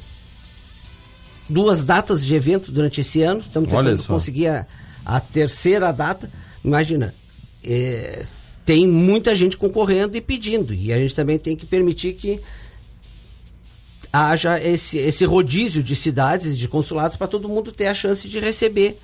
[1.49, 3.40] duas datas de evento durante esse ano.
[3.40, 4.66] Estamos tentando conseguir a,
[5.05, 6.31] a terceira data.
[6.64, 7.14] Imagina,
[7.62, 8.25] eh,
[8.64, 12.40] tem muita gente concorrendo e pedindo e a gente também tem que permitir que
[14.12, 18.40] haja esse, esse rodízio de cidades, de consulados, para todo mundo ter a chance de
[18.40, 18.99] receber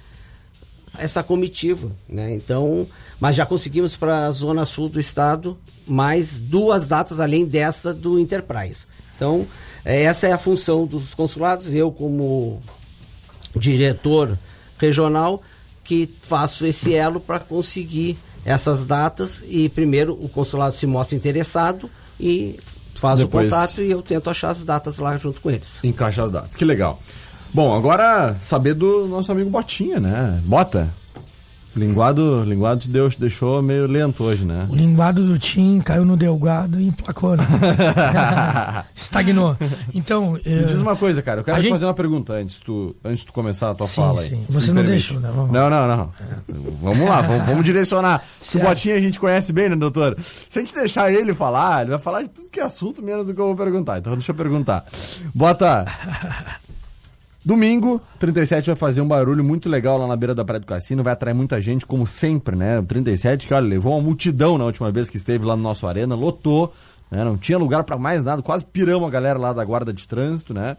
[0.98, 1.90] essa comitiva.
[2.08, 2.34] Né?
[2.34, 2.86] Então,
[3.20, 5.56] mas já conseguimos para a zona sul do estado
[5.86, 8.86] mais duas datas além dessa do Enterprise.
[9.16, 9.46] Então,
[9.84, 11.74] eh, essa é a função dos consulados.
[11.74, 12.62] Eu, como
[13.54, 14.38] diretor
[14.78, 15.42] regional,
[15.84, 21.90] que faço esse elo para conseguir essas datas e primeiro o consulado se mostra interessado
[22.18, 22.58] e
[22.94, 25.80] faz Depois- o contato e eu tento achar as datas lá junto com eles.
[25.82, 26.56] Encaixa as datas.
[26.56, 27.00] Que legal.
[27.52, 30.40] Bom, agora saber do nosso amigo Botinha, né?
[30.44, 30.92] Bota.
[31.74, 34.66] Linguado, linguado te deu, deixou meio lento hoje, né?
[34.70, 37.44] O linguado do Tim caiu no delgado e emplacou, né?
[38.96, 39.54] Estagnou.
[39.92, 41.40] Então, eh, Me diz uma coisa, cara.
[41.40, 43.72] Eu quero a te gente- fazer uma pergunta antes de tu, antes de tu começar
[43.72, 44.30] a tua Sim, fala aí.
[44.30, 44.44] sim.
[44.48, 44.90] Se Você não permite.
[45.12, 45.30] deixou, né?
[45.34, 46.10] Vamos Não, não, não.
[46.80, 48.22] Vamos lá, vamos, vamos direcionar.
[48.40, 48.64] O Certo.
[48.68, 50.16] Botinha a gente conhece bem, né, doutor?
[50.48, 53.26] Se a gente deixar ele falar, ele vai falar de tudo que é assunto, menos
[53.26, 53.98] do que eu vou perguntar.
[53.98, 54.82] Então deixa eu perguntar.
[55.34, 55.84] Bota.
[57.46, 61.04] Domingo, 37 vai fazer um barulho muito legal lá na beira da Praia do Cassino,
[61.04, 62.80] vai atrair muita gente, como sempre, né?
[62.80, 65.86] O 37, que olha, levou uma multidão na última vez que esteve lá no nosso
[65.86, 66.74] arena, lotou,
[67.08, 67.22] né?
[67.24, 70.52] Não tinha lugar pra mais nada, quase piramos a galera lá da guarda de trânsito,
[70.52, 70.76] né?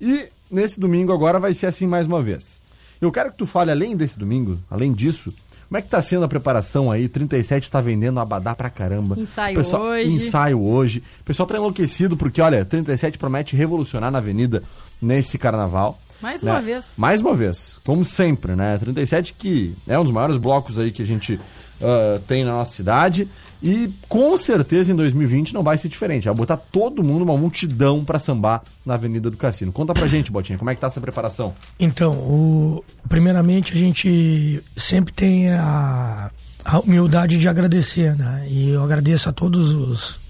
[0.00, 2.60] E nesse domingo agora vai ser assim mais uma vez.
[3.00, 5.32] Eu quero que tu fale, além desse domingo, além disso,
[5.68, 7.06] como é que tá sendo a preparação aí?
[7.08, 9.14] 37 tá vendendo abadá pra caramba.
[9.16, 10.12] Ensaio pessoal- hoje.
[10.12, 11.00] Ensaio hoje.
[11.20, 14.64] O pessoal tá enlouquecido porque, olha, 37 promete revolucionar na avenida
[15.00, 15.96] nesse carnaval.
[16.20, 16.50] Mais né?
[16.52, 16.92] uma vez.
[16.96, 18.76] Mais uma vez, como sempre, né?
[18.78, 21.38] 37 que é um dos maiores blocos aí que a gente
[21.80, 23.28] ah, tem na nossa cidade
[23.62, 26.24] e com certeza em 2020 não vai ser diferente.
[26.26, 29.72] Vai botar todo mundo, uma multidão pra sambar na Avenida do Cassino.
[29.72, 31.54] Conta pra gente, Botinha, como é que tá essa preparação?
[31.78, 36.30] Então, o- primeiramente a gente sempre tem a,
[36.64, 38.46] a humildade de agradecer, né?
[38.48, 40.20] E eu agradeço a todos os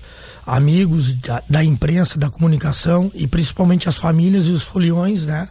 [0.48, 5.46] amigos da, da imprensa, da comunicação e principalmente as famílias e os foliões, né?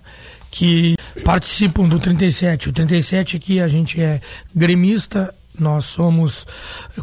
[0.49, 2.69] Que participam do 37.
[2.69, 4.19] O 37 aqui a gente é
[4.55, 6.47] gremista, nós somos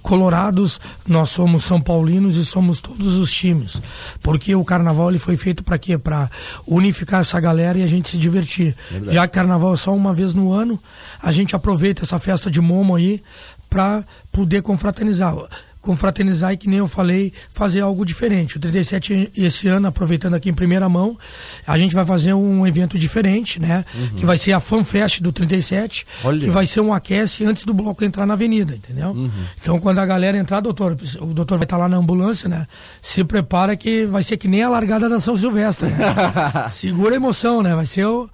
[0.03, 3.81] colorados, nós somos são paulinos e somos todos os times.
[4.21, 5.97] Porque o carnaval ele foi feito para quê?
[5.97, 6.29] Para
[6.67, 8.75] unificar essa galera e a gente se divertir.
[9.09, 10.83] Já que carnaval é só uma vez no ano,
[11.23, 13.23] a gente aproveita essa festa de Momo aí
[13.71, 15.35] para poder confraternizar.
[15.85, 18.57] Confraternizar e, que nem eu falei, fazer algo diferente.
[18.57, 21.19] O 37, esse ano, aproveitando aqui em primeira mão,
[21.67, 23.85] a gente vai fazer um evento diferente, né?
[24.17, 26.41] Que vai ser a FanFest do 37, Olha.
[26.41, 29.15] que vai ser um aquece antes do bloco entrar na avenida, entendeu?
[29.61, 32.67] Então, quando a galera entrar, doutor, o doutor vai estar lá na ambulância, né?
[33.01, 35.91] Se prepara que vai ser que nem a largada da São Silvestre.
[35.91, 35.99] Né?
[36.71, 37.75] Segura a emoção, né?
[37.75, 38.29] Vai ser o,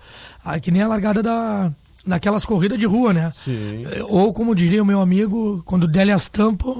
[0.44, 1.72] a, que nem a largada da,
[2.06, 3.30] daquelas corridas de rua, né?
[3.32, 3.84] Sim.
[4.08, 6.76] Ou, como diria o meu amigo, quando der as tampas,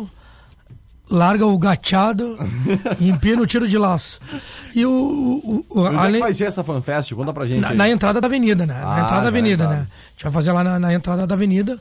[1.11, 2.39] larga o gachado
[3.01, 4.21] e empina o tiro de laço.
[4.75, 4.91] E o.
[4.91, 7.13] o, o Onde é que além- vai ser essa fanfest?
[7.15, 8.81] Conta pra gente na, na entrada da avenida, né?
[8.83, 9.77] Ah, na entrada da avenida, na né?
[9.77, 11.79] A gente vai fazer lá na, na entrada da avenida.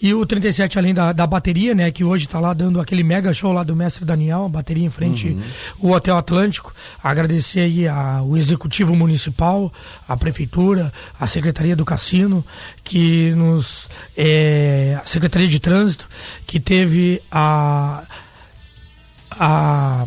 [0.00, 1.90] E o 37, além da, da bateria, né?
[1.90, 4.88] Que hoje tá lá dando aquele mega show lá do mestre Daniel, a bateria em
[4.90, 5.40] frente Uhum.
[5.80, 6.72] o Hotel Atlântico.
[7.02, 9.72] Agradecer aí ao Executivo Municipal,
[10.06, 12.44] a Prefeitura, a Secretaria do Cassino,
[12.84, 13.90] que nos.
[14.16, 16.06] é, a Secretaria de Trânsito,
[16.46, 18.04] que teve a.
[19.38, 20.06] a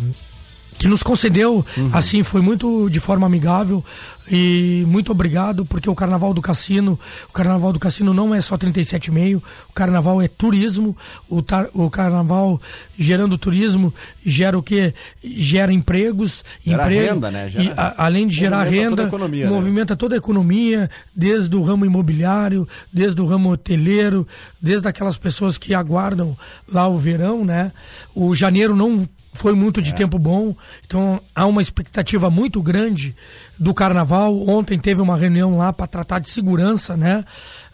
[0.78, 1.64] que nos concedeu,
[1.94, 3.86] assim, foi muito de forma amigável
[4.28, 8.58] e muito obrigado, porque o Carnaval do Cassino, o Carnaval do Cassino não é só
[8.58, 9.38] 37,5,
[9.70, 10.98] o Carnaval é turismo,
[11.30, 12.60] o, tar- o Carnaval
[12.98, 13.94] gerando turismo
[14.26, 14.92] gera o quê?
[15.24, 17.46] Gera empregos, Gera emprego, renda, né?
[17.46, 19.52] e Gera- a- além de gerar renda, economia, né?
[19.52, 24.28] movimenta toda a economia, desde o ramo imobiliário, desde o ramo hoteleiro,
[24.60, 26.36] desde aquelas pessoas que aguardam
[26.68, 27.72] lá o verão, né?
[28.16, 29.84] O janeiro não foi muito É.
[29.84, 33.16] de tempo bom, então há uma expectativa muito grande
[33.58, 34.48] do carnaval.
[34.48, 37.24] Ontem teve uma reunião lá para tratar de segurança, né?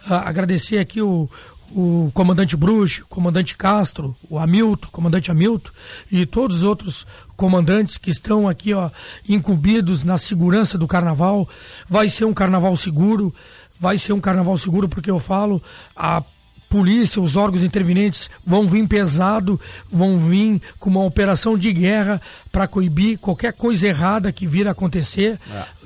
[0.10, 1.30] Ah, agradecer aqui o,
[1.72, 5.72] o comandante Bruxo, o comandante Castro, o Hamilton, o comandante Hamilton
[6.12, 8.90] e todos os outros comandantes que estão aqui, ó,
[9.28, 11.48] incumbidos na segurança do carnaval.
[11.90, 13.34] Vai ser um carnaval seguro,
[13.80, 15.62] vai ser um carnaval seguro porque eu falo
[15.96, 16.24] a
[16.70, 19.60] polícia, os órgãos intervenientes vão vir pesado,
[19.92, 24.72] vão vir com uma operação de guerra para coibir qualquer coisa errada que vir a
[24.72, 25.40] acontecer.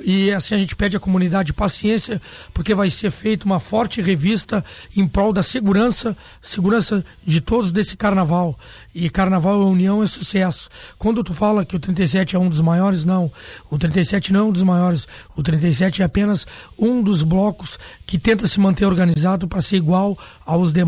[0.04, 2.22] E assim a gente pede à comunidade paciência,
[2.54, 4.64] porque vai ser feita uma forte revista
[4.96, 8.58] em prol da segurança, segurança de todos desse carnaval.
[8.94, 10.70] E carnaval é união, é sucesso.
[10.98, 13.32] Quando tu fala que o 37 é um dos maiores, não.
[13.70, 15.08] O 37 não é um dos maiores.
[15.36, 20.18] O 37 é apenas um dos blocos que tenta se manter organizado para ser igual
[20.46, 20.81] aos demais,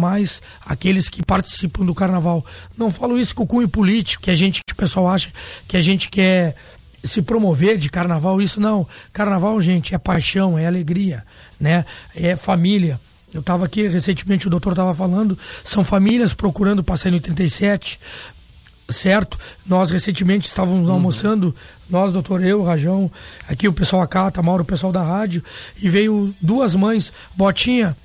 [0.65, 2.45] aqueles que participam do carnaval.
[2.77, 5.32] Não falo isso com cunho político, que a gente, que o pessoal acha
[5.67, 6.56] que a gente quer
[7.03, 8.88] se promover de carnaval, isso não.
[9.12, 11.23] Carnaval, gente, é paixão, é alegria,
[11.60, 11.86] né?
[12.15, 12.99] É família.
[13.34, 17.99] Eu estava aqui recentemente, o doutor estava falando, são famílias procurando passar no 37,
[18.89, 19.39] certo?
[19.65, 21.56] Nós recentemente estávamos almoçando,
[21.89, 23.12] nós, doutor, eu, Rajão,
[23.47, 25.43] aqui o pessoal Acata, Mauro, o pessoal da rádio,
[25.82, 27.97] e veio duas mães, Botinha,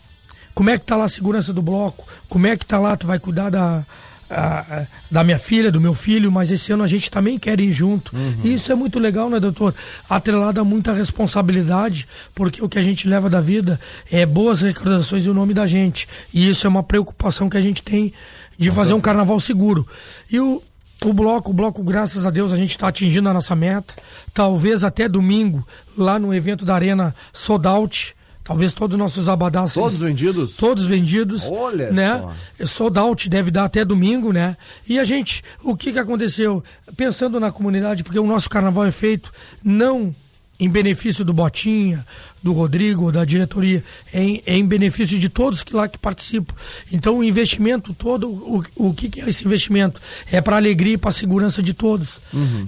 [0.59, 2.05] como é que tá lá a segurança do bloco?
[2.29, 2.97] Como é que tá lá?
[2.97, 3.87] Tu vai cuidar da,
[4.29, 7.71] a- da minha filha, do meu filho, mas esse ano a gente também quer ir
[7.71, 8.11] junto.
[8.43, 9.73] E isso é muito legal, né, doutor?
[10.11, 13.79] Atrelado a muita responsabilidade, porque o que a gente leva da vida
[14.11, 16.09] é boas recordações e o nome da gente.
[16.35, 18.13] E isso é uma preocupação que a gente tem
[18.59, 19.87] de fazer um carnaval seguro.
[20.29, 20.61] E o,
[21.05, 23.95] o bloco, o bloco, graças a Deus, a gente está atingindo a nossa meta.
[24.35, 25.65] Talvez até domingo,
[25.97, 28.18] lá no evento da Arena Sold Out.
[28.49, 29.75] Talvez todos os nossos abadás.
[29.75, 30.57] Todos vendidos?
[30.57, 31.43] Todos vendidos.
[31.47, 32.25] Olha né?
[32.59, 32.67] só.
[32.67, 34.57] Sold out deve dar até domingo, né?
[34.89, 36.65] E a gente, o que que aconteceu?
[36.97, 39.31] Pensando na comunidade, porque o nosso carnaval é feito
[39.63, 40.17] não
[40.59, 42.05] em benefício do Botinha,
[42.43, 46.55] do Rodrigo, da diretoria, é em, é em benefício de todos que lá que participam.
[46.91, 50.01] Então o investimento todo, o, o que, que é esse investimento?
[50.33, 52.21] É para alegria e para segurança de todos.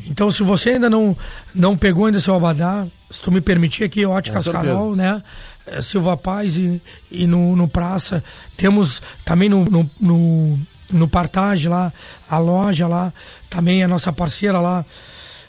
[0.07, 1.16] Então se você ainda não
[1.55, 4.47] não pegou ainda seu abadá, se tu me permitir aqui, Óticas.
[4.47, 5.21] Carol, né?
[5.70, 8.22] Eh, Silva Paz e, e no, no Praça.
[8.56, 10.59] Temos também no, no, no,
[10.92, 11.92] no Partage lá,
[12.28, 13.12] a loja lá,
[13.48, 14.85] também a nossa parceira lá,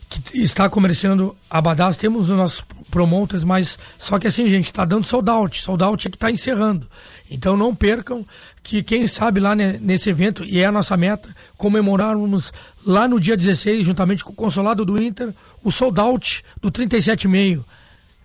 [0.07, 1.97] que está comerciando abadás.
[1.97, 5.59] Temos os nossos promoters, mas só que assim, gente, está dando sold out.
[5.61, 6.87] Sold out é que está encerrando.
[7.29, 8.25] Então não percam
[8.61, 12.53] que quem sabe lá ne- nesse evento, e é a nossa meta, comemorarmos
[12.85, 17.63] lá no dia 16, juntamente com o consulado do Inter, o sold out do 37,5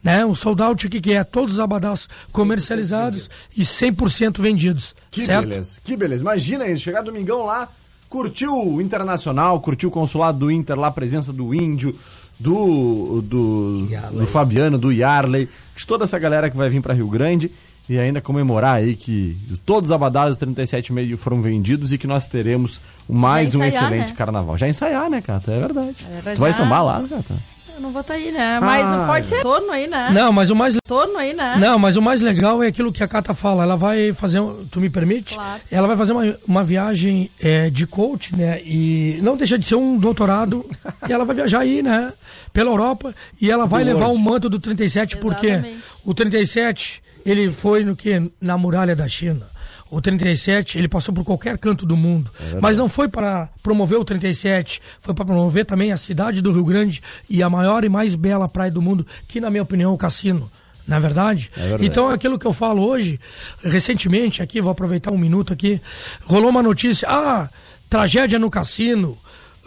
[0.06, 0.24] né?
[0.24, 1.24] O sold out, o que, que é?
[1.24, 4.94] Todos os abadás comercializados e 100% vendidos.
[5.10, 5.48] Que certo?
[5.48, 6.22] beleza, que beleza.
[6.22, 7.68] Imagina isso, chegar domingão lá,
[8.08, 11.96] curtiu o Internacional, curtiu o consulado do Inter lá, a presença do Índio,
[12.38, 14.20] do, do, Yarley.
[14.20, 17.50] do Fabiano, do Yarley, de toda essa galera que vai vir para Rio Grande
[17.88, 22.80] e ainda comemorar aí que todos os abadados 37,5 foram vendidos e que nós teremos
[23.08, 24.16] mais Já um ensaiar, excelente né?
[24.16, 24.56] carnaval.
[24.56, 25.50] Já ensaiar, né, Cata?
[25.50, 26.06] É verdade.
[26.26, 27.55] É, tu vai sambar lá, Cata?
[27.76, 28.58] Eu não vou estar aí, né?
[28.58, 30.08] Mas Ah, pode ser torno aí, né?
[30.10, 31.56] Não, mas o mais Torno aí, né?
[31.58, 33.64] Não, mas o mais legal é aquilo que a Cata fala.
[33.64, 35.34] Ela vai fazer, um- tu me permite?
[35.34, 35.60] Claro.
[35.70, 38.62] Ela vai fazer uma, uma viagem é, de coach, né?
[38.64, 40.64] E não deixa de ser um doutorado.
[41.06, 42.14] e ela vai viajar aí, né?
[42.50, 43.14] Pela Europa.
[43.38, 45.80] E ela vai Do levar o manto do 37, porque Exatamente.
[46.02, 48.30] o 37, ele foi no que?
[48.40, 49.48] Na muralha da China.
[49.90, 52.30] O 37, ele passou por qualquer canto do mundo.
[52.60, 56.64] mas não foi para promover o 37, foi para promover também a cidade do Rio
[56.64, 59.94] Grande e a maior e mais bela praia do mundo, que na minha opinião é
[59.94, 60.50] o Cassino.
[60.86, 61.50] Na verdade?
[61.54, 61.84] verdade.
[61.84, 63.18] Então, aquilo que eu falo hoje,
[63.62, 65.80] recentemente, aqui, vou aproveitar um minuto aqui,
[66.24, 67.50] rolou uma notícia, ah,
[67.90, 69.18] tragédia no cassino,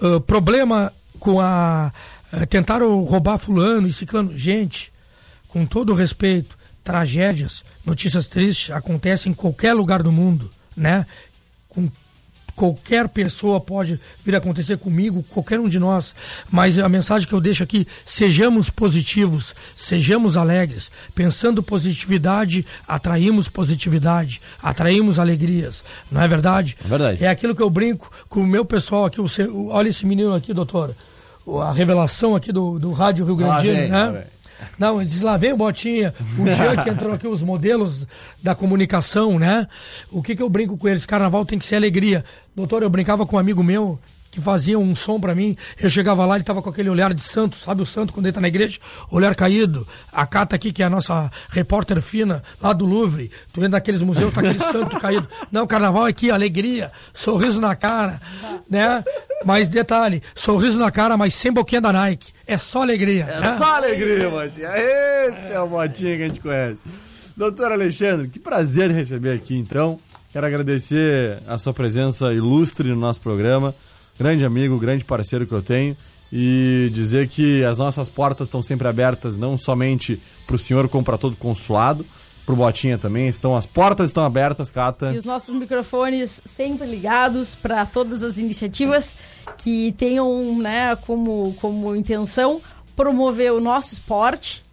[0.02, 1.92] ah, problema com a.
[2.32, 4.38] ah, tentaram roubar fulano e ciclano.
[4.38, 4.94] Gente,
[5.50, 11.06] com todo respeito, tragédias, notícias tristes acontecem em qualquer lugar do mundo, né?
[11.68, 11.90] Com
[12.56, 16.14] qualquer pessoa pode vir a acontecer comigo, qualquer um de nós.
[16.52, 20.92] Mas a mensagem que eu deixo aqui, sejamos positivos, sejamos alegres.
[21.16, 25.84] Pensando positividade, atraímos positividade, atraímos alegrias.
[26.12, 26.76] Não é verdade?
[26.84, 27.24] É verdade.
[27.24, 29.22] É aquilo que eu brinco com o meu pessoal aqui.
[29.22, 29.28] o
[29.70, 30.98] olha esse menino aqui, doutora.
[31.46, 34.28] o- a revelação aqui do, do Rádio Rio Grandino, vem, lá né?
[34.78, 38.08] Não, diz lá vem o Botinha, o Jean que entrou aqui, os modelos
[38.42, 39.68] da comunicação, né?
[40.12, 41.06] O que que eu brinco com eles?
[41.06, 42.24] Carnaval tem que ser alegria.
[42.56, 44.00] Doutor, eu brincava com um amigo meu
[44.32, 45.56] que fazia um som pra mim.
[45.80, 48.34] Eu chegava lá, ele tava com aquele olhar de santo, sabe o santo quando ele
[48.34, 48.80] tá na igreja?
[49.10, 49.88] Olhar caído.
[50.12, 53.32] A Cata aqui, que é a nossa repórter fina, lá do Louvre.
[53.52, 55.28] Tu entra naqueles museus, tá aquele santo caído.
[55.52, 58.22] Não, carnaval é aqui, alegria, sorriso na cara,
[58.70, 59.04] né?
[59.46, 62.32] Mas detalhe, sorriso na cara, mas sem boquinha da Nike.
[62.46, 63.26] É só alegria.
[63.26, 63.52] É né?
[63.52, 64.70] só alegria, Botinha.
[64.76, 66.86] Esse é o Botinha que a gente conhece.
[67.38, 70.00] Doutor Alexandre, que prazer receber aqui, então.
[70.32, 73.74] Quero agradecer a sua presença ilustre no nosso programa.
[74.20, 75.96] Grande amigo, grande parceiro que eu tenho.
[76.32, 81.04] E dizer que as nossas portas estão sempre abertas, não somente para o senhor, como
[81.04, 82.06] para todo o consulado.
[82.46, 83.28] Pro Botinha também.
[83.28, 85.12] Estão, as portas estão abertas, Cata.
[85.14, 89.16] E os nossos microfones sempre ligados para todas as iniciativas
[89.58, 92.62] que tenham né, como, como intenção
[93.00, 94.66] promover o nosso esporte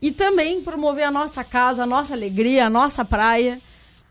[0.00, 3.62] e também promover a nossa casa, a nossa alegria, a nossa praia,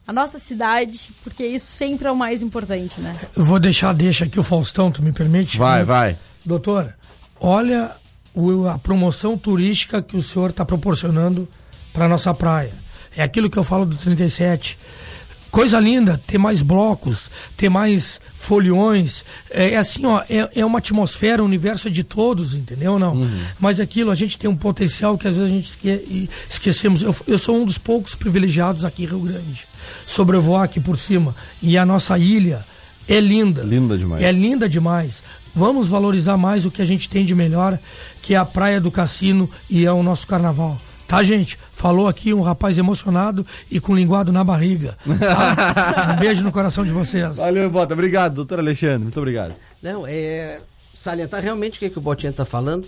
[0.08, 3.16] a nossa cidade, porque isso sempre é o mais importante, né?
[3.36, 5.58] Eu vou deixar, deixa aqui o Faustão, tu me permite?
[5.58, 6.18] Vai, vai.
[6.46, 6.94] Doutor,
[7.40, 7.92] olha
[8.34, 11.48] o- a promoção turística que o senhor está proporcionando
[11.94, 12.74] para nossa praia.
[13.16, 14.78] É aquilo que eu falo do 37.
[15.52, 19.26] Coisa linda, ter mais blocos, ter mais foliões.
[19.50, 22.98] É, é assim, ó, é, é uma atmosfera, um universo é de todos, entendeu?
[22.98, 23.30] Não.
[23.60, 27.02] Mas aquilo, a gente tem um potencial que às vezes a gente esque esquecemos.
[27.02, 29.68] Eu, eu sou um dos poucos privilegiados aqui em Rio Grande.
[30.12, 31.34] Sobrevoar aqui por cima.
[31.62, 32.66] E a nossa ilha
[33.08, 33.64] é linda.
[33.64, 34.22] Linda demais.
[34.22, 35.24] É linda demais.
[35.56, 37.80] Vamos valorizar mais o que a gente tem de melhor,
[38.22, 40.78] que é a praia do cassino e é o nosso carnaval.
[41.08, 41.58] Tá, gente?
[41.72, 44.98] Falou aqui um rapaz emocionado e com linguado na barriga.
[45.18, 46.16] tá?
[46.16, 47.38] Um beijo no coração de vocês.
[47.38, 47.94] Valeu, Bota.
[47.94, 49.04] Obrigado, doutor Alexandre.
[49.04, 49.54] Muito obrigado.
[49.82, 50.60] Não, é
[50.94, 52.86] salientar realmente o que, que o Botinha está falando.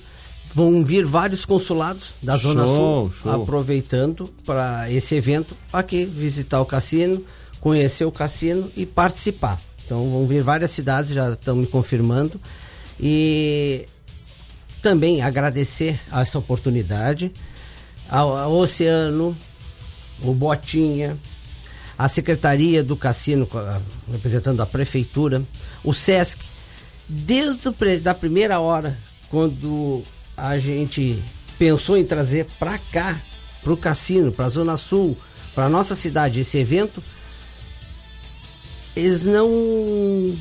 [0.54, 3.42] Vão vir vários consulados da Zona Show, Sul show.
[3.42, 7.24] aproveitando para esse evento aqui visitar o cassino,
[7.60, 9.60] conhecer o cassino e participar.
[9.86, 12.40] Então vão vir várias cidades, já estão me confirmando.
[13.00, 13.88] E
[14.82, 17.32] também agradecer a essa oportunidade
[18.08, 19.36] ao, ao Oceano,
[20.22, 21.18] o Botinha,
[21.98, 23.82] a Secretaria do Cassino, a-
[24.12, 25.42] representando a Prefeitura,
[25.84, 26.40] o SESC,
[27.10, 28.98] desde da primeira hora,
[29.30, 30.04] quando
[30.36, 31.24] a gente
[31.58, 33.20] pensou em trazer para cá,
[33.64, 35.18] para o cassino, para a Zona Sul,
[35.56, 37.04] para nossa cidade, esse evento,
[38.96, 40.38] eles não,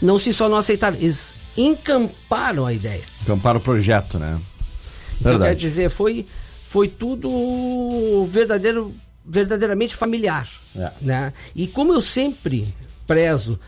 [0.00, 3.02] não se só não aceitaram, eles encamparam a ideia.
[3.22, 4.40] Acampar o projeto, né?
[5.20, 5.50] Então, Verdade.
[5.50, 6.26] quer dizer, foi,
[6.64, 8.94] foi tudo verdadeiro,
[9.24, 10.48] verdadeiramente familiar.
[10.74, 10.92] É.
[11.00, 11.32] Né?
[11.54, 12.74] E como eu sempre
[13.06, 13.58] prezo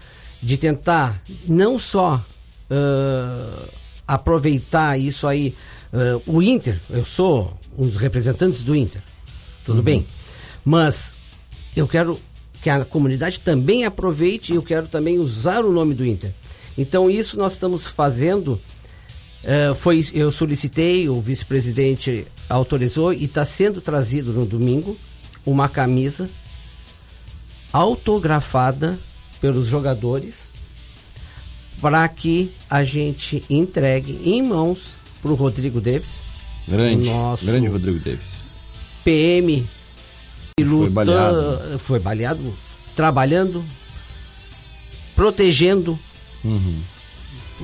[0.42, 2.22] de tentar não só
[2.70, 3.68] ah,
[4.08, 5.54] aproveitar isso aí,
[5.92, 9.02] ah, o Inter, eu sou um dos representantes do Inter,
[9.64, 10.06] tudo bem,
[10.64, 11.14] mas
[11.76, 12.18] eu quero
[12.60, 16.32] que a comunidade também aproveite e eu quero também usar o nome do Inter.
[16.76, 18.60] Então isso nós estamos fazendo
[19.44, 24.96] é, foi, eu solicitei, o vice-presidente autorizou e está sendo trazido no domingo
[25.46, 26.28] uma camisa
[27.72, 28.98] autografada
[29.40, 30.48] pelos jogadores
[31.80, 36.22] para que a gente entregue em mãos para o Rodrigo Davis,
[36.66, 37.08] Grande.
[37.08, 38.20] Nosso- Grande Rodrigo Davis.
[39.04, 39.66] PM,
[40.58, 41.78] que luta, baleado.
[41.78, 42.54] foi baleado,
[42.94, 43.64] trabalhando,
[45.14, 45.98] protegendo
[46.44, 46.80] Uhum.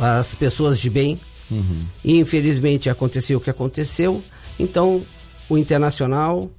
[0.01, 1.21] as pessoas de bem.
[1.51, 1.85] Uhum.
[2.03, 4.23] E infelizmente aconteceu o que aconteceu.
[4.59, 5.05] Então
[5.49, 6.51] o Internacional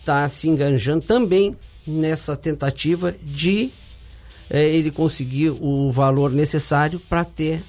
[0.00, 1.56] está se enganjando também
[1.86, 3.70] nessa tentativa de
[4.52, 7.64] eh, ele conseguir o valor necessário para ter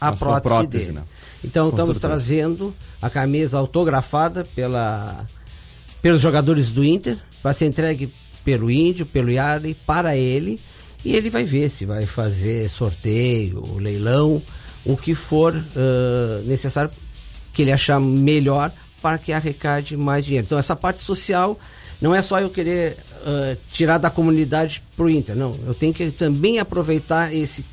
[0.00, 0.98] a, A prótese, prótese, dele.
[0.98, 1.04] né?
[1.44, 2.08] Então Com estamos certeza.
[2.08, 5.26] trazendo a camisa autografada pela,
[6.02, 8.12] pelos jogadores do Inter para ser entregue
[8.44, 10.60] pelo Índio, pelo Yari, para ele.
[11.04, 14.42] E ele vai ver se vai fazer sorteio, leilão,
[14.84, 16.90] o que for ãh, necessário
[17.52, 20.44] que ele achar melhor para que arrecade mais dinheiro.
[20.46, 21.58] Então essa parte social
[22.00, 25.58] não é só eu querer ãh, tirar da comunidade pro Inter, não.
[25.66, 27.64] Eu tenho que também aproveitar esse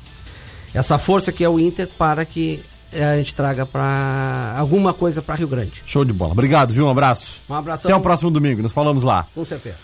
[0.74, 2.60] essa força que é o Inter para que
[2.92, 5.82] eh, a gente traga para alguma coisa para Rio Grande.
[5.86, 6.32] Show de bola.
[6.32, 6.86] Obrigado, viu?
[6.86, 7.44] Um abraço.
[7.48, 7.88] Um abração.
[7.88, 8.60] Até o próximo domingo.
[8.60, 9.24] Nos falamos lá.
[9.32, 9.76] Com certeza.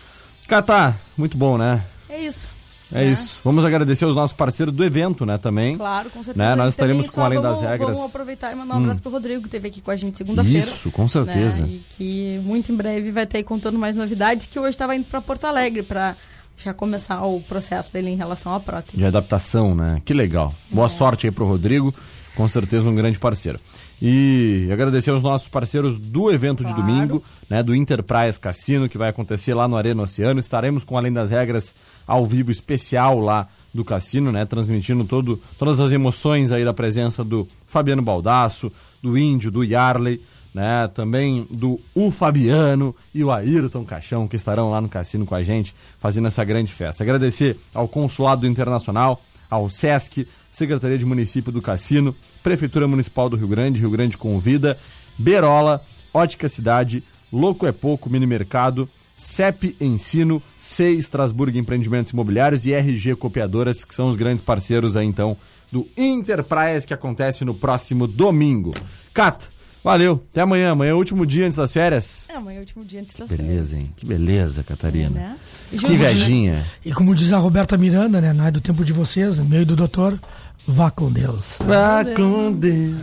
[0.49, 1.85] Catá, muito bom, né?
[2.09, 2.49] É isso.
[2.93, 3.41] É isso.
[3.45, 5.77] Vamos agradecer os nossos parceiros do evento, né, também.
[5.77, 6.37] Claro, com certeza.
[6.37, 6.55] Né?
[6.55, 7.97] Nós estaremos com Além vamos, das Regras.
[7.97, 10.59] Vamos aproveitar e mandar um abraço pro Rodrigo, que esteve aqui com a gente segunda-feira.
[10.59, 11.63] Isso, com certeza.
[11.63, 11.69] né?
[11.69, 15.05] E que muito em breve vai estar aí contando mais novidades, que hoje estava indo
[15.05, 16.17] para Porto Alegre para
[16.57, 18.97] já começar o processo dele em relação à prótese.
[18.97, 20.03] De adaptação, né?
[20.05, 20.53] Que legal.
[20.71, 21.95] Boa sorte aí pro Rodrigo.
[22.37, 23.59] com certeza um grande parceiro.
[24.03, 29.11] E agradecer aos nossos parceiros do evento de domingo, né, do Interpraias Cassino, que vai
[29.11, 30.41] acontecer lá no Arena Oceano.
[30.41, 31.75] Estaremos com Além das Regras
[32.07, 37.23] ao vivo especial lá do cassino, né, transmitindo todo, todas as emoções aí da presença
[37.23, 38.73] do Fabiano Baldasso,
[39.03, 40.21] do Índio, do Yarley,
[40.53, 45.35] né, também do U Fabiano e o Ayrton Caixão, que estarão lá no cassino com
[45.35, 47.05] a gente, fazendo essa grande festa.
[47.05, 49.21] Agradecer ao Consulado Internacional,
[49.51, 54.79] ao SESC, Secretaria de Município do Cassino, Prefeitura Municipal do Rio Grande, Rio Grande Convida,
[55.19, 55.83] Berola,
[56.15, 63.17] Ótica Cidade, Louco é Pouco, Mini Mercado, CEP Ensino, C Estrasburgo Empreendimentos Imobiliários e RG
[63.17, 65.37] Copiadoras, que são os grandes parceiros aí então
[65.71, 68.73] do Interpraias que acontece no próximo domingo.
[69.13, 69.49] Cata,
[69.83, 70.73] valeu, até amanhã.
[70.73, 72.27] Amanhã é o último dia antes das férias.
[72.29, 73.93] É, amanhã é o último dia antes das Beleza, hein?
[73.97, 75.11] Que beleza, Catarina.
[75.11, 75.37] né?
[75.71, 76.65] Que invejinha.
[76.85, 78.33] E como diz a Roberta Miranda, né?
[78.33, 80.21] Não é do tempo de vocês, no meio do doutor,
[80.67, 81.59] vá com Deus.
[81.65, 82.97] Vá com Deus.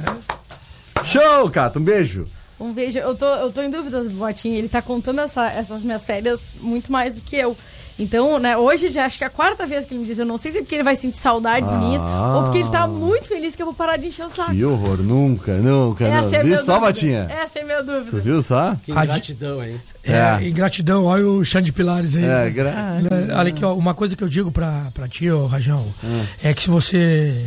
[1.03, 2.25] Show, Cata, um beijo.
[2.59, 2.97] Um beijo.
[2.97, 4.57] Eu tô, eu tô em dúvida, Botinha.
[4.57, 7.55] Ele tá contando essa- essas minhas férias muito mais do que eu.
[7.99, 10.19] Então, né, hoje já acho que é a quarta vez que ele me diz.
[10.19, 11.77] Eu não sei se é porque ele vai sentir saudades Ah.
[11.77, 14.51] minhas ou porque ele tá muito feliz que eu vou parar de encher o saco.
[14.51, 16.27] Que horror, nunca, nunca, Essa não.
[16.27, 16.79] é Viu minha só, dúvida.
[16.87, 17.27] Batinha?
[17.29, 18.11] Essa é a minha dúvida.
[18.11, 18.75] Tu viu só?
[18.83, 19.81] Que ingratidão, hein?
[20.03, 20.37] É, É.
[20.43, 22.23] e gratidão, olha o chão de pilares aí.
[22.23, 22.71] É, gra...
[23.01, 26.23] Né, Olha aqui, ó, uma coisa que eu digo pra, pra ti, ô Rajão, Hum.
[26.43, 27.45] é que se você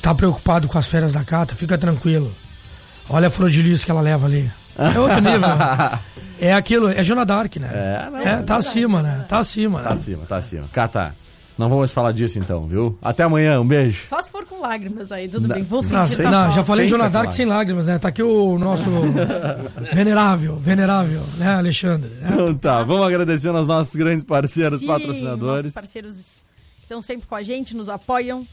[0.00, 2.32] tá preocupado com as férias da Cata, fica tranquilo.
[3.08, 4.50] Olha a flor de lis que ela leva ali.
[4.78, 5.48] É outro nível.
[6.48, 7.70] é aquilo, é Jona Dark, né?
[7.72, 9.24] É, não, É, tá acima, né?
[9.28, 9.88] Tá acima, né?
[9.88, 10.64] Tá acima, tá acima.
[10.72, 11.14] Cata,
[11.56, 12.98] não vamos falar disso então, viu?
[13.00, 14.06] Até amanhã, um beijo.
[14.08, 15.64] Só se for com lágrimas aí, tudo Não, bem.
[15.64, 17.98] Vou Não, tá sei, não, já falei Sempre Jona vai Dark sem lágrimas, né?
[17.98, 18.90] Tá aqui o nosso
[19.94, 22.12] venerável, venerável, né, Alexandre?
[22.22, 22.24] É.
[22.26, 25.66] Então tá, vamos agradecendo aos nossos grandes parceiros, Sim, patrocinadores.
[25.66, 26.44] Nossos parceiros
[26.82, 28.46] estão sempre com a gente, nos apoiam,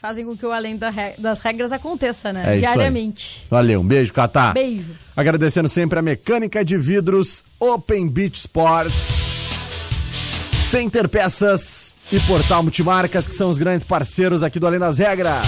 [0.00, 2.56] fazem com que o Além da Re- das Regras aconteça, né?
[2.56, 2.58] É.
[2.58, 3.46] Diariamente.
[3.50, 4.52] Valeu, um beijo, Catá.
[4.52, 4.86] Beijo.
[5.16, 9.30] Agradecendo sempre a Mecânica de Vidros, Open Beach Sports,
[10.52, 15.46] Center Peças e Portal Multimarcas, que são os grandes parceiros aqui do Além das Regras.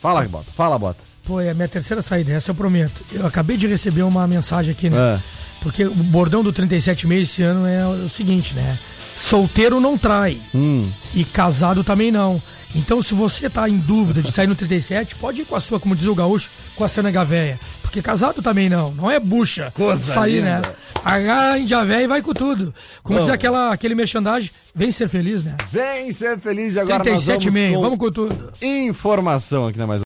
[0.00, 0.52] Fala, Bota.
[0.56, 1.04] Fala, Bota.
[1.22, 3.02] Pô, é a minha terceira saída, essa eu prometo.
[3.12, 4.96] Eu acabei de receber uma mensagem aqui, né?
[4.98, 5.20] É.
[5.62, 8.78] Porque o bordão do 37 meses esse ano é o seguinte, né?
[9.16, 10.38] Solteiro não trai.
[10.54, 10.90] Hum.
[11.14, 12.42] E casado também não.
[12.74, 15.78] Então, se você tá em dúvida de sair no 37, pode ir com a sua,
[15.78, 17.58] como diz o gaúcho, com a cena véia.
[17.82, 18.92] Porque casado também não.
[18.92, 19.70] Não é bucha.
[19.70, 20.56] Coisa sair, linda.
[20.56, 20.62] né?
[21.04, 22.74] A índia véia e vai com tudo.
[23.02, 23.34] Como diz Vamos.
[23.34, 25.56] aquela, aquele merchandising, vem ser feliz, né?
[25.70, 28.52] Vem ser feliz e agora nós 37 vamos meio, com vamos com tudo.
[28.60, 30.02] informação aqui na Mais